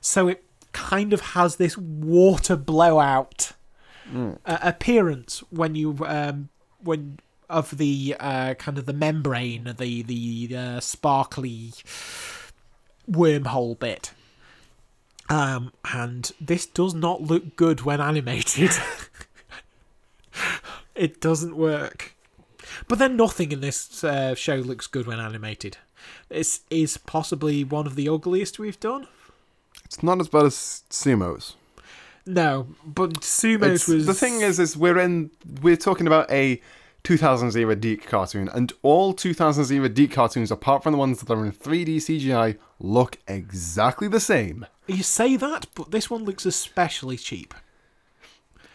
[0.00, 3.52] So it kind of has this water blowout
[4.14, 6.48] uh, appearance when you, um,
[6.82, 11.72] when, of the uh, kind of the membrane, the the uh, sparkly
[13.10, 14.12] wormhole bit.
[15.30, 18.70] Um, and this does not look good when animated.
[20.94, 22.14] it doesn't work.
[22.86, 25.76] But then nothing in this uh, show looks good when animated.
[26.28, 29.06] This is possibly one of the ugliest we've done.
[29.84, 31.56] It's not as bad as Sumo's.
[32.26, 35.30] No, but Sumo's It's- was The thing is, is we're in,
[35.62, 36.60] we're talking about a
[37.04, 41.32] 2000s era DiC cartoon, and all 2000s era DiC cartoons, apart from the ones that
[41.32, 44.66] are in 3D CGI, look exactly the same.
[44.86, 47.54] You say that, but this one looks especially cheap.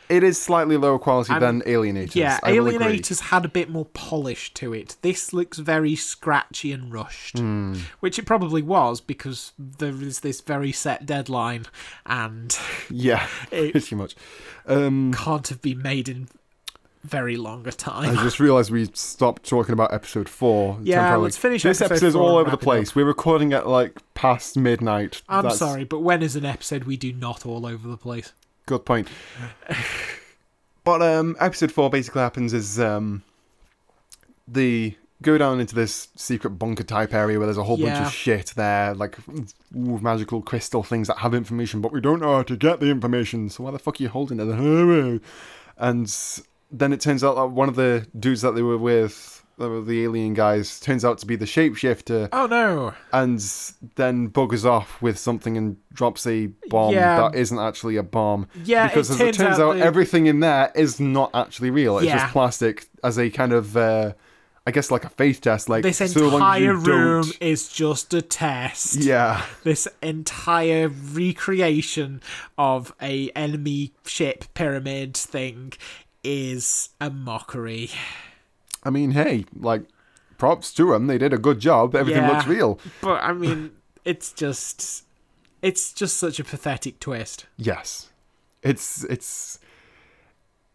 [0.09, 2.13] It is slightly lower quality And- than Alienators.
[2.15, 2.39] Yeah.
[2.43, 4.97] Alienators had a bit more polish to it.
[5.01, 7.76] This looks very scratchy and rushed, Hmm.
[7.99, 11.65] which it probably was because there is this very set deadline
[12.05, 12.55] and
[12.89, 14.15] Yeah, It- pretty much.
[14.67, 16.28] Um, can't have been made in
[17.04, 18.18] very long a time.
[18.18, 20.78] I just realised we stopped talking about episode four.
[20.82, 21.24] Yeah, temporarily.
[21.24, 22.95] let's finish This episode episode's all over the place.
[22.95, 25.22] We're recording at like past midnight.
[25.28, 28.34] I'm That's- sorry, but when is an episode we do not all over the place?
[28.66, 29.10] Good point.
[30.84, 33.24] but um, episode four basically happens is um,
[34.47, 38.12] they go down into this secret bunker type area where there's a whole bunch of
[38.12, 39.18] shit there, like
[39.76, 42.88] ooh, magical crystal things that have information, but we don't know how to get the
[42.88, 43.49] information.
[43.49, 45.22] So why the fuck are you holding it?
[45.76, 46.08] And
[46.74, 49.82] then it turns out that one of the dudes that they were with, that were
[49.82, 52.93] the alien guys, turns out to be the shapeshifter Oh no!
[53.13, 53.39] and
[53.95, 57.30] then buggers off with something and drops a bomb Yeah.
[57.30, 58.47] that isn't actually a bomb.
[58.65, 61.69] Yeah, because it as turns it turns out out, everything in there is not actually
[61.69, 61.97] real.
[61.99, 62.17] It's Yeah.
[62.19, 64.13] just plastic as a kind of, uh,
[64.65, 65.69] I guess, like a faith test.
[65.69, 68.95] Like This so long as you entire room don't- is just a test.
[68.95, 72.21] Yeah, This entire recreation
[72.57, 75.74] of a enemy ship pyramid thing
[76.24, 77.89] is a mockery.
[78.84, 79.84] I mean, hey, like
[80.38, 81.07] props to them.
[81.07, 81.95] They did a good job.
[81.95, 82.32] Everything Yeah.
[82.32, 82.80] looks real.
[83.01, 83.71] But I mean,
[84.05, 85.03] it's just
[85.61, 87.45] it's just such a pathetic twist.
[87.57, 88.09] Yes,
[88.61, 89.59] it's it's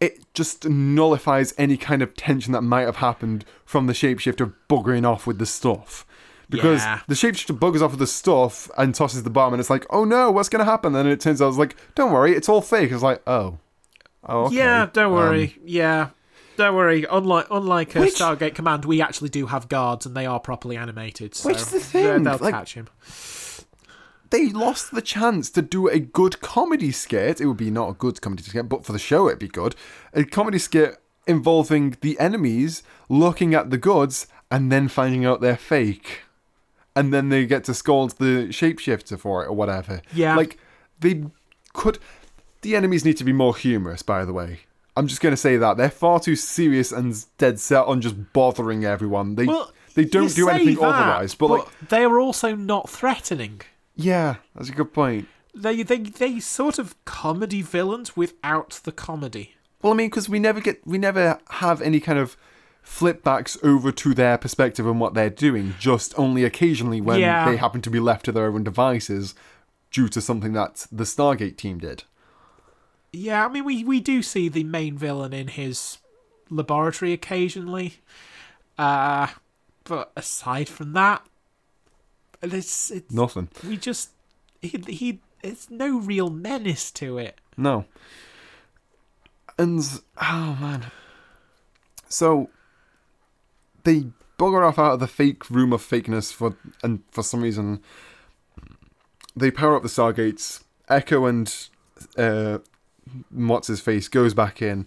[0.00, 5.04] it just nullifies any kind of tension that might have happened from the shapeshifter buggering
[5.06, 6.06] off with the stuff.
[6.48, 7.00] Because Yeah.
[7.08, 10.04] the shapeshifter buggers off with the stuff and tosses the bomb, and it's like, oh
[10.04, 10.92] no, what's going to happen?
[10.92, 12.90] Then it turns out it's like, don't worry, it's all fake.
[12.92, 13.58] It's like, oh,
[14.28, 14.56] oh, okay.
[14.56, 15.56] Yeah, don't Um, worry.
[15.64, 16.08] yeah.
[16.56, 17.06] Don't worry.
[17.08, 20.76] Unlike unlike a Which- Stargate Command, we actually do have guards and they are properly
[20.76, 21.34] animated.
[21.36, 22.88] So Which is the thing, They'll like- catch him.
[24.30, 27.40] they lost the chance to do a good comedy skit.
[27.40, 29.74] It would be not a good comedy skit, but for the show, it'd be good.
[30.12, 35.56] A comedy skit involving the enemies looking at the goods and then finding out they're
[35.56, 36.22] fake.
[36.96, 40.02] And then they get to scold the shapeshifter for it or whatever.
[40.12, 40.34] Yeah.
[40.34, 40.58] Like,
[40.98, 41.24] they
[41.72, 41.98] could.
[42.62, 44.60] The enemies need to be more humorous, by the way.
[44.96, 45.76] I'm just going to say that.
[45.76, 49.36] They're far too serious and dead set on just bothering everyone.
[49.36, 51.34] They, Well, they don't do anything that, otherwise.
[51.36, 53.60] But, like, they are also not threatening.
[53.94, 55.28] yeah, that's a good point.
[55.54, 59.54] They they they sort of comedy villains without the comedy.
[59.82, 62.36] Well, I mean, because we never get, we never have any kind of
[62.82, 65.74] flip backs over to their perspective and what they're doing.
[65.80, 67.48] Just only occasionally when Yeah.
[67.50, 69.34] they happen to be left to their own devices
[69.90, 72.04] due to something that the Stargate team did.
[73.12, 75.98] Yeah, I mean we we do see the main villain in his
[76.50, 77.96] laboratory occasionally.
[78.76, 79.28] Uh
[79.84, 81.24] but aside from that
[82.42, 83.48] it's, it's Nothing.
[83.66, 84.10] we just
[84.60, 87.40] he he it's no real menace to it.
[87.56, 87.84] No.
[89.58, 89.80] And
[90.20, 90.86] oh man.
[92.08, 92.50] So
[93.84, 94.06] they
[94.38, 97.80] bugger off out of the fake room of fakeness for and for some reason
[99.34, 100.62] they power up the Stargates.
[100.88, 101.68] Echo and
[102.16, 102.58] uh,
[103.30, 104.86] what's his face goes back in.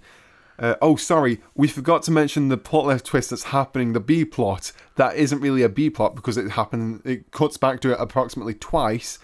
[0.60, 3.94] Uh, oh, sorry, we forgot to mention the plot left twist that's happening.
[3.94, 7.02] The B plot that isn't really a B plot because it happened.
[7.04, 9.18] It cuts back to it approximately twice,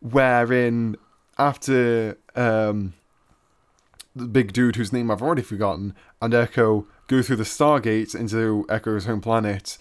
[0.00, 0.96] wherein
[1.38, 2.94] after um,
[4.16, 8.66] the big dude whose name I've already forgotten and Echo go through the Stargate into
[8.68, 9.78] Echo's home planet,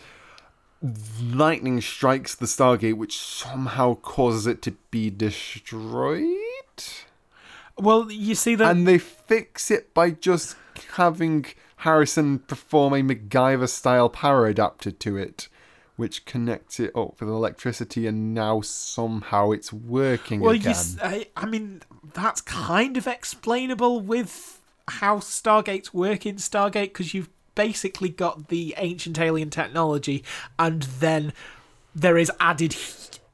[1.21, 6.27] lightning strikes the Stargate, which somehow causes it to be destroyed.
[7.77, 10.55] Well, you see that And they fix it by just
[10.93, 11.45] having
[11.77, 15.47] Harrison perform a MacGyver style power adapter to it,
[15.95, 20.71] which connects it up with electricity, and now somehow it's working Well, again.
[20.71, 21.81] s- I, I mean,
[22.13, 28.73] that's kind of explainable with how Stargates work in Stargate because you've basically got the
[28.77, 30.23] ancient alien technology,
[30.59, 31.33] and then
[31.95, 32.75] there is added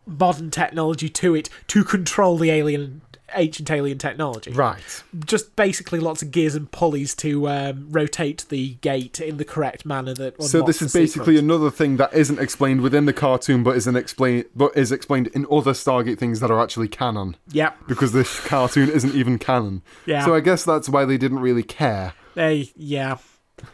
[0.06, 3.02] modern technology to it to control the alien
[3.36, 4.52] ancient alien technology.
[4.52, 5.04] Right.
[5.26, 9.86] Just basically lots of gears and pulleys to um, rotate the gate in the correct
[9.86, 10.42] manner that.
[10.44, 11.40] So this is basically sequence.
[11.40, 15.46] another thing that isn't explained within the cartoon, but isn't explained, but is explained in
[15.52, 17.36] other Stargate things that are actually canon.
[17.52, 17.88] Yep.
[17.88, 19.82] Because this cartoon isn't even canon.
[20.06, 20.26] Yeah.
[20.26, 22.14] So I guess that's why they didn't really care.
[22.36, 23.18] They yeah,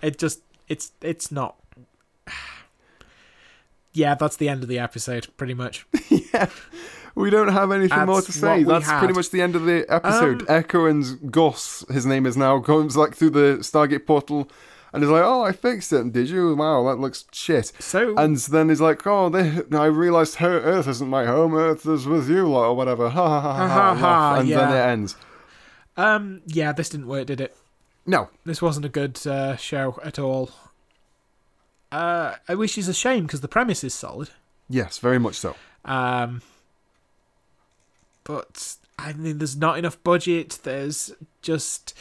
[0.01, 1.55] it just it's it's not.
[3.97, 5.87] Yeah, that's the end of the episode, pretty much.
[7.15, 8.63] We don't have anything more to say.
[8.63, 10.41] That's pretty much the end of the episode.
[10.41, 14.49] Um, Echo and Gus, his name is now, comes like through the Stargate portal
[14.91, 16.13] and he's like, "Oh, I fixed it.
[16.13, 16.55] Did you?
[16.55, 20.87] Wow, that looks shit." So And then he's like, "Oh, they, I realized her Earth
[20.87, 21.53] isn't my home.
[21.53, 23.67] Earth is with you, like, or whatever." Ha ha ha ha.
[23.67, 24.39] Ha, ha, ha, ha, laugh.
[24.41, 25.15] and then it ends.
[25.97, 27.55] um yeah, this didn't work, did it?
[28.05, 30.51] No, This wasn't a good uh, show at all.
[31.91, 34.29] Uh, which is a shame because the premise is solid.
[34.69, 35.55] yes, very much so.
[35.85, 36.41] Um,
[38.25, 40.59] but I mean, there's not enough budget.
[40.63, 41.93] There's just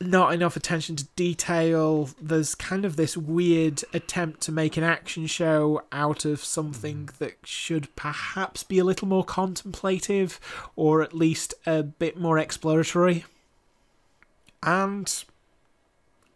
[0.00, 2.10] not enough attention to detail.
[2.20, 7.18] There's kind of this weird attempt to make an action show out of something mm.
[7.18, 10.40] that should perhaps be a little more contemplative
[10.74, 13.24] or at least a bit more exploratory.
[14.62, 15.24] And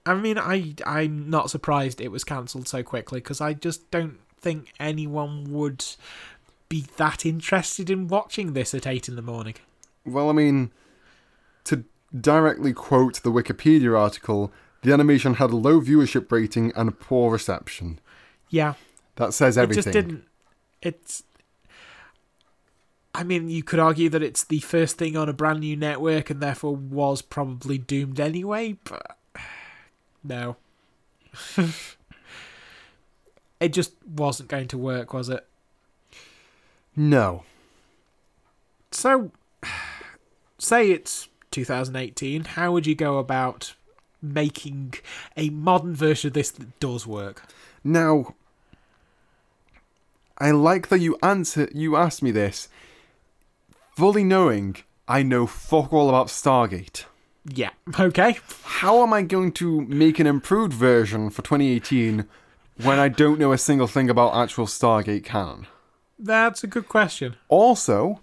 [0.07, 4.19] I mean, I I'm not surprised it was cancelled so quickly because I just don't
[4.39, 5.85] think anyone would
[6.75, 9.55] be that interested in watching this at eight in the morning.
[10.05, 10.73] Well, I mean,
[11.63, 11.85] to
[12.21, 14.53] directly quote the Wikipedia article,
[14.83, 18.01] the animation had a low viewership rating and a poor reception.
[18.51, 18.75] Yeah,
[19.15, 19.83] That says everything.
[19.83, 20.25] it just didn't.
[20.83, 21.23] It's.
[23.15, 26.29] I mean, you could argue that it's the first thing on a brand new network
[26.29, 29.17] and therefore was probably doomed anyway, but
[30.25, 30.57] no.
[33.61, 35.47] it just wasn't going to work, was it?
[36.97, 37.45] No.
[38.91, 39.31] So,
[40.59, 43.75] say it's 2018, how would you go about
[44.23, 44.95] making
[45.37, 47.43] a modern version of this that does work?
[47.83, 48.35] Now,
[50.39, 51.69] I like that you answer.
[51.73, 52.69] You asked me this,
[53.97, 54.77] fully knowing
[55.07, 57.05] I know fuck all about Stargate.
[57.47, 57.71] Yeah,
[58.01, 58.39] okay.
[58.65, 62.27] How am I going to make an improved version for 2018
[62.83, 65.67] when I don't know a single thing about actual Stargate canon?
[66.19, 67.37] That's a good question.
[67.49, 68.21] Also,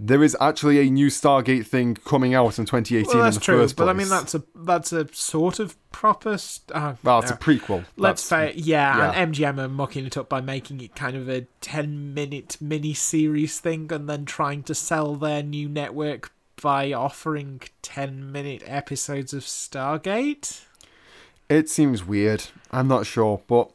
[0.00, 3.44] there is actually a new Stargate thing coming out in 2018 Well, that's in the
[3.44, 3.84] true, first place.
[3.84, 6.38] but I mean that's a that's a sort of proper.
[6.38, 7.36] St- uh, well, it's no.
[7.36, 7.84] a prequel.
[7.96, 9.10] Let's say, yeah, yeah.
[9.12, 12.94] and MGM are mucking it up by making it kind of a 10 minute mini
[12.94, 19.32] series thing and then trying to sell their new network by offering 10 minute episodes
[19.32, 20.62] of Stargate.
[21.48, 22.44] It seems weird.
[22.70, 23.70] I'm not sure, but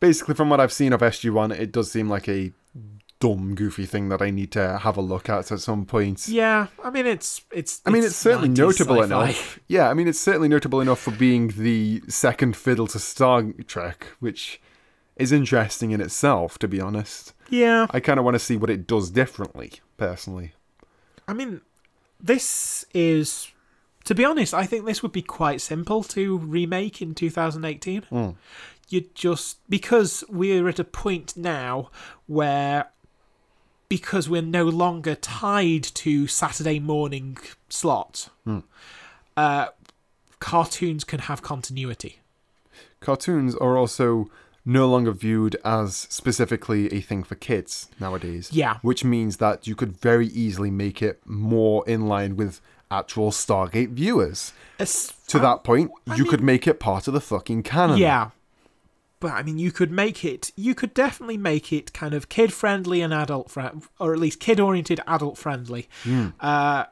[0.00, 2.52] basically, from what I've seen of SG1, it does seem like a
[3.20, 6.26] dumb, goofy thing that I need to have a look at at some point.
[6.26, 7.42] Yeah, I mean, it's.
[7.52, 9.04] it's I mean, it's certainly notable sci-fi.
[9.04, 9.60] enough.
[9.68, 14.06] Yeah, I mean, it's certainly notable enough for being the second fiddle to Star Trek,
[14.18, 14.60] which
[15.16, 17.34] is interesting in itself, to be honest.
[17.50, 20.54] Yeah, I kind of want to see what it does differently, personally.
[21.28, 21.60] I mean,
[22.18, 23.48] this is.
[24.04, 28.02] To be honest, I think this would be quite simple to remake in 2018.
[28.10, 28.34] Mm.
[28.88, 31.90] You just because we're at a point now
[32.26, 32.86] where
[33.90, 37.36] because we're no longer tied to Saturday morning
[37.68, 38.60] slots, Hmm.
[39.36, 39.66] uh,
[40.38, 42.20] cartoons can have continuity.
[43.00, 44.30] Cartoons are also
[44.64, 48.50] no longer viewed as specifically a thing for kids nowadays.
[48.52, 48.78] Yeah.
[48.82, 52.60] Which means that you could very easily make it more in line with
[52.90, 54.52] actual Stargate viewers.
[55.28, 57.98] To that point, I you mean- could make it part of the fucking canon.
[57.98, 58.30] Yeah.
[59.20, 60.50] But I mean, you could make it.
[60.56, 64.40] You could definitely make it kind of kid friendly and adult friendly, or at least
[64.40, 65.88] kid oriented, adult friendly.
[66.40, 66.84] Uh,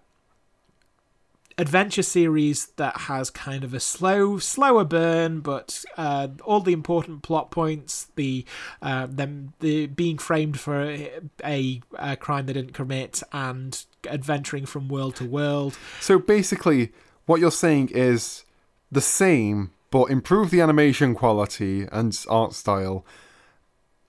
[1.58, 7.22] adventure series that has kind of a slow, slower burn, but uh, all the important
[7.22, 8.44] plot points, the
[8.80, 11.10] uh, them the being framed for a,
[11.44, 15.76] a, a crime they didn't commit, and adventuring from world to world.
[16.00, 16.92] So basically,
[17.26, 18.44] what you're saying is
[18.92, 23.04] the same, but improve the animation quality and art style,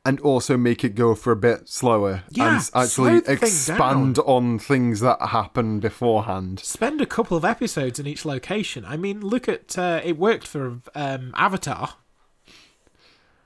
[0.06, 5.02] and also make it go for a bit slower Yeah, and actually expand on things
[5.02, 6.60] that happened beforehand.
[6.62, 8.86] spend a couple of episodes in each location.
[8.86, 11.96] I mean, look at uh, it worked for um, Avatar.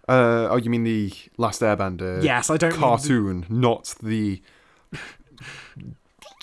[0.07, 2.21] Uh, oh, you mean the Last Airbender?
[2.23, 4.41] yes, I don't mean the- cartoon, not the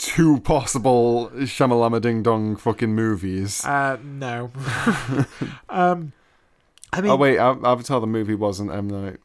[0.01, 3.65] two possible Shamalama Ding Dong fucking movies.
[3.65, 4.51] Uh, no.
[5.69, 6.13] um,
[6.93, 9.19] I mean, oh wait, Avatar the movie wasn't M Night,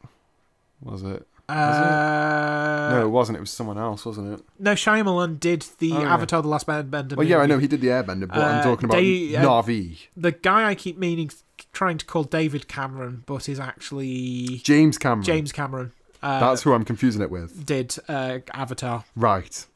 [0.82, 1.26] was it?
[1.48, 3.38] uh, no, it wasn't.
[3.38, 4.44] It was someone else, wasn't it?
[4.58, 6.12] no, Shyamalan did the Oh, yeah.
[6.14, 7.16] Avatar: The Last Airbender.
[7.16, 9.98] Well, yeah, I know he did the Airbender, but I'm Uh, talking about uh, Navi.
[10.16, 11.30] The guy I keep meaning,
[11.72, 15.22] trying to call David Cameron, but is actually James Cameron.
[15.24, 15.92] James Cameron.
[16.22, 17.64] Uh, That's who I'm confusing it with.
[17.66, 19.66] did uh, Avatar, Right.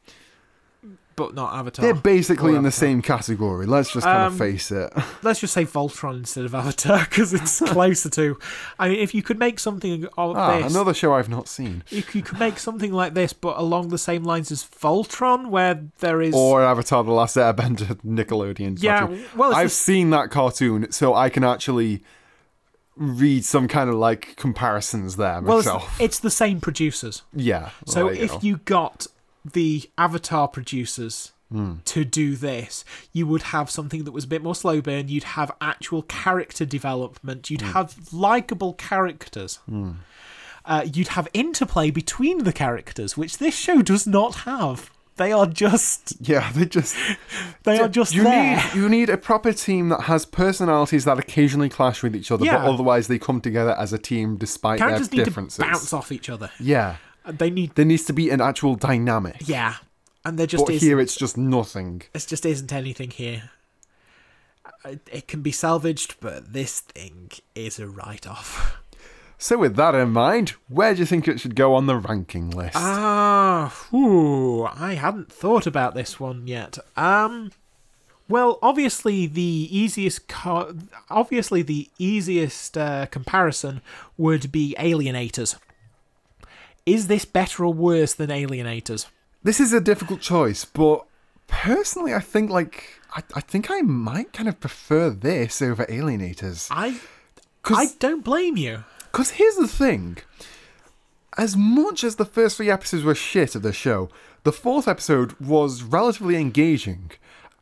[1.17, 1.85] But not Avatar.
[1.85, 3.67] They're basically in the same category.
[3.67, 4.91] Let's just kind Um, of face it.
[5.23, 8.39] Let's just say Voltron instead of Avatar because it's closer to.
[8.79, 11.83] I mean, if you could make something of Ah, this, another show I've not seen.
[11.91, 15.83] if you could make something like this, but along the same lines as Voltron, where
[15.99, 16.35] there is.
[16.35, 18.83] Or Avatar The Last Airbender Nickelodeon.
[18.83, 19.25] yeah, cartoon.
[19.37, 22.03] well, I've seen that cartoon, so I can actually
[22.97, 27.23] read some kind of like comparisons there Well, it's, it's the same producers.
[27.35, 27.71] yeah.
[27.87, 28.39] So you if go.
[28.43, 29.07] you got
[29.45, 31.79] the Avatar producers Hmm.
[31.87, 35.09] to do this, you would have something that was a bit more slow burn.
[35.09, 37.51] You'd have actual character development.
[37.51, 37.73] You'd Hmm.
[37.73, 39.59] have likable characters.
[40.65, 44.91] Uh, you'd have interplay between the characters, which this show does not have.
[45.17, 46.95] They are just yeah, they just
[47.65, 48.57] they are just you there.
[48.57, 52.45] need you need a proper team that has personalities that occasionally clash with each other,
[52.45, 52.59] Yeah.
[52.59, 55.59] but otherwise they come together as a team despite characters their differences.
[55.59, 56.51] bounce off each other.
[56.61, 56.97] Yeah,
[57.27, 59.37] They need there needs to be an actual dynamic.
[59.47, 59.77] yeah,
[60.25, 60.83] and there just but is.
[60.83, 62.03] here it's just nothing.
[62.15, 63.51] It just isn't anything here.
[64.85, 68.79] Uh, It can be salvaged, but this thing is a write-off.
[69.39, 72.51] So with that in mind, where do you think it should go on the ranking
[72.51, 72.77] list?
[72.77, 76.77] Ah, whew, I hadn't thought about this one yet.
[76.97, 77.51] Um,
[78.29, 80.77] well, obviously the easiest, co-
[81.09, 83.81] obviously the easiest uh, comparison
[84.19, 85.57] would be Alienators.
[86.87, 89.07] Is this better or worse than Alienators?
[89.43, 91.07] This is a difficult choice, but
[91.47, 96.69] personally, I think like I, I think I might kind of prefer this over Alienators.
[96.71, 97.01] I,
[97.65, 98.85] I don't blame you.
[99.11, 100.19] Because here's the thing:
[101.37, 104.09] as much as the first three episodes were shit of the show,
[104.45, 107.11] the fourth episode was relatively engaging,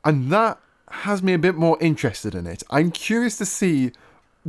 [0.04, 0.58] and that
[0.90, 2.62] has me a bit more interested in it.
[2.70, 3.92] I'm curious to see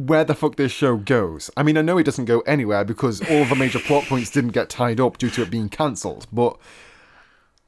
[0.08, 1.50] where the fuck this show goes.
[1.58, 4.52] I mean, I know it doesn't go anywhere because all the major plot points didn't
[4.52, 6.58] get tied up due to it being cancelled, but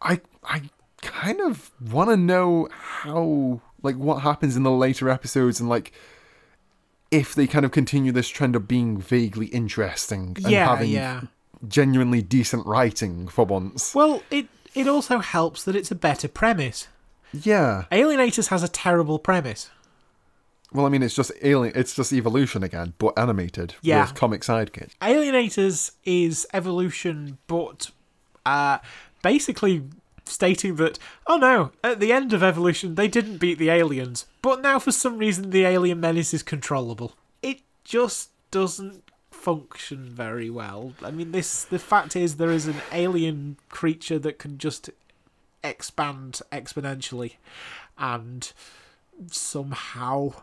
[0.01, 0.63] I I
[1.01, 5.91] kind of want to know how like what happens in the later episodes and like
[7.09, 11.21] if they kind of continue this trend of being vaguely interesting and Yeah, having yeah.
[11.67, 13.93] genuinely decent writing for once.
[13.93, 16.87] Well, it it also helps that it's a better premise.
[17.33, 17.85] Yeah.
[17.91, 19.69] Alienators has a terrible premise.
[20.73, 21.73] Well, I mean, it's just alien.
[21.75, 24.01] It's just evolution again, but animated Yeah.
[24.03, 24.91] with comic sidekick.
[25.01, 27.91] Alienators is evolution, but
[28.45, 28.77] uh,
[29.21, 29.83] basically
[30.25, 30.97] stating that,
[31.27, 34.91] oh no, at the end of evolution, they didn't beat the aliens, but now for
[34.93, 37.13] some reason the alien menace is controllable.
[37.41, 40.93] It just doesn't function very well.
[41.03, 44.89] I mean, this the fact is there is an alien creature that can just
[45.63, 47.33] expand exponentially,
[47.97, 48.51] and
[49.29, 50.33] somehow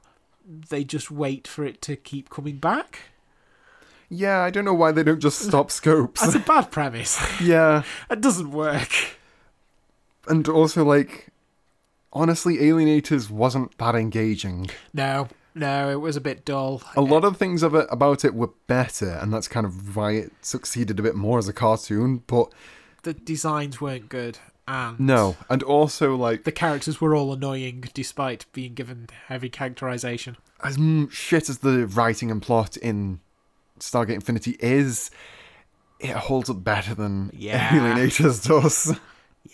[0.48, 3.00] they just wait for it to keep coming back.
[4.08, 6.22] Yeah, I don't know why they don't just stop scopes.
[6.22, 7.20] That's a bad premise.
[7.40, 8.90] yeah, It doesn't work.
[10.26, 11.28] and also like,
[12.12, 14.70] honestly, Alienators wasn't that engaging.
[14.94, 16.82] No, no, it was a bit dull.
[16.96, 20.12] A lot of things of it about it were better, and that's kind of why
[20.12, 22.22] it succeeded a bit more as a cartoon.
[22.26, 22.52] But
[23.02, 24.38] The designs weren't good,
[24.68, 30.36] and no, and also like the characters were all annoying despite being given heavy characterization.
[30.62, 30.78] as
[31.10, 33.20] shit as the writing and plot in
[33.80, 35.10] Stargate Infinity is,
[36.00, 37.68] it holds up better than Yeah.
[37.70, 38.98] Alienators does.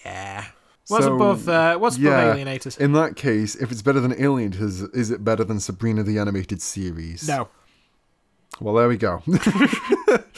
[0.05, 0.45] Yeah.
[0.89, 1.49] What's So, above?
[1.49, 2.11] Uh, what's yeah.
[2.21, 2.79] above Alienators?
[2.79, 6.61] In that case, if it's better than Alienators, is it better than Sabrina the Animated
[6.61, 7.27] Series?
[7.29, 7.49] No.
[8.61, 9.23] Well, there we go.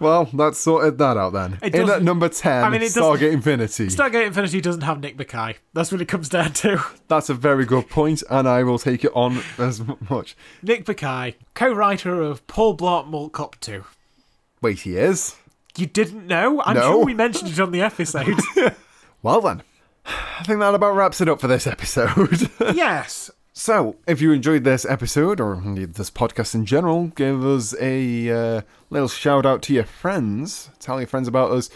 [0.00, 1.58] well, that's sorted that out then.
[1.62, 3.86] In at number 10, I mean, it Stargate Infinity.
[3.86, 5.56] Stargate Infinity doesn't have Nick Bakay.
[5.72, 6.82] That's what it comes down to.
[7.08, 10.36] That's a very good point, and I will take it on as much.
[10.62, 13.84] Nick Bakay, co-writer of Paul Blart Mall Cop 2.
[14.62, 15.36] Wait, he is?
[15.76, 16.62] You didn't know?
[16.62, 16.82] I'm No.
[16.82, 18.38] sure we mentioned it on the episode.
[19.22, 19.62] Well then,
[20.06, 22.48] I think that about wraps it up for this episode.
[22.74, 23.28] yes.
[23.58, 28.30] So, if you enjoyed this episode, or indeed this podcast in general, give us a
[28.30, 30.68] uh, little shout out to your friends.
[30.78, 31.70] Tell your friends about us.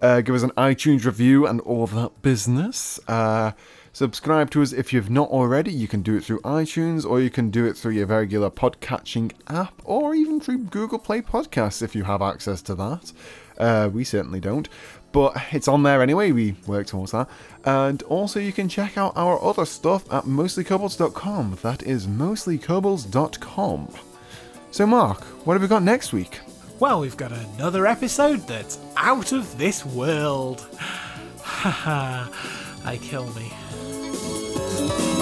[0.00, 2.98] Uh, give us an iTunes review and all that business.
[3.06, 3.52] Uh,
[3.96, 5.72] Subscribe to us if you've not already.
[5.72, 9.32] You can do it through iTunes or you can do it through your regular podcatching
[9.48, 13.10] app or even through Google Play Podcasts if you have access to that.
[13.56, 14.68] Uh, we certainly don't.
[15.16, 17.26] But it's on there anyway, we work towards that.
[17.64, 21.56] And also, you can check out our other stuff at mostlykobolds.com.
[21.62, 23.94] That is mostlykobolds.com.
[24.72, 26.40] So, Mark, what have we got next week?
[26.80, 30.66] Well, we've got another episode that's out of this world.
[31.40, 32.30] Haha,
[32.84, 35.15] I kill me.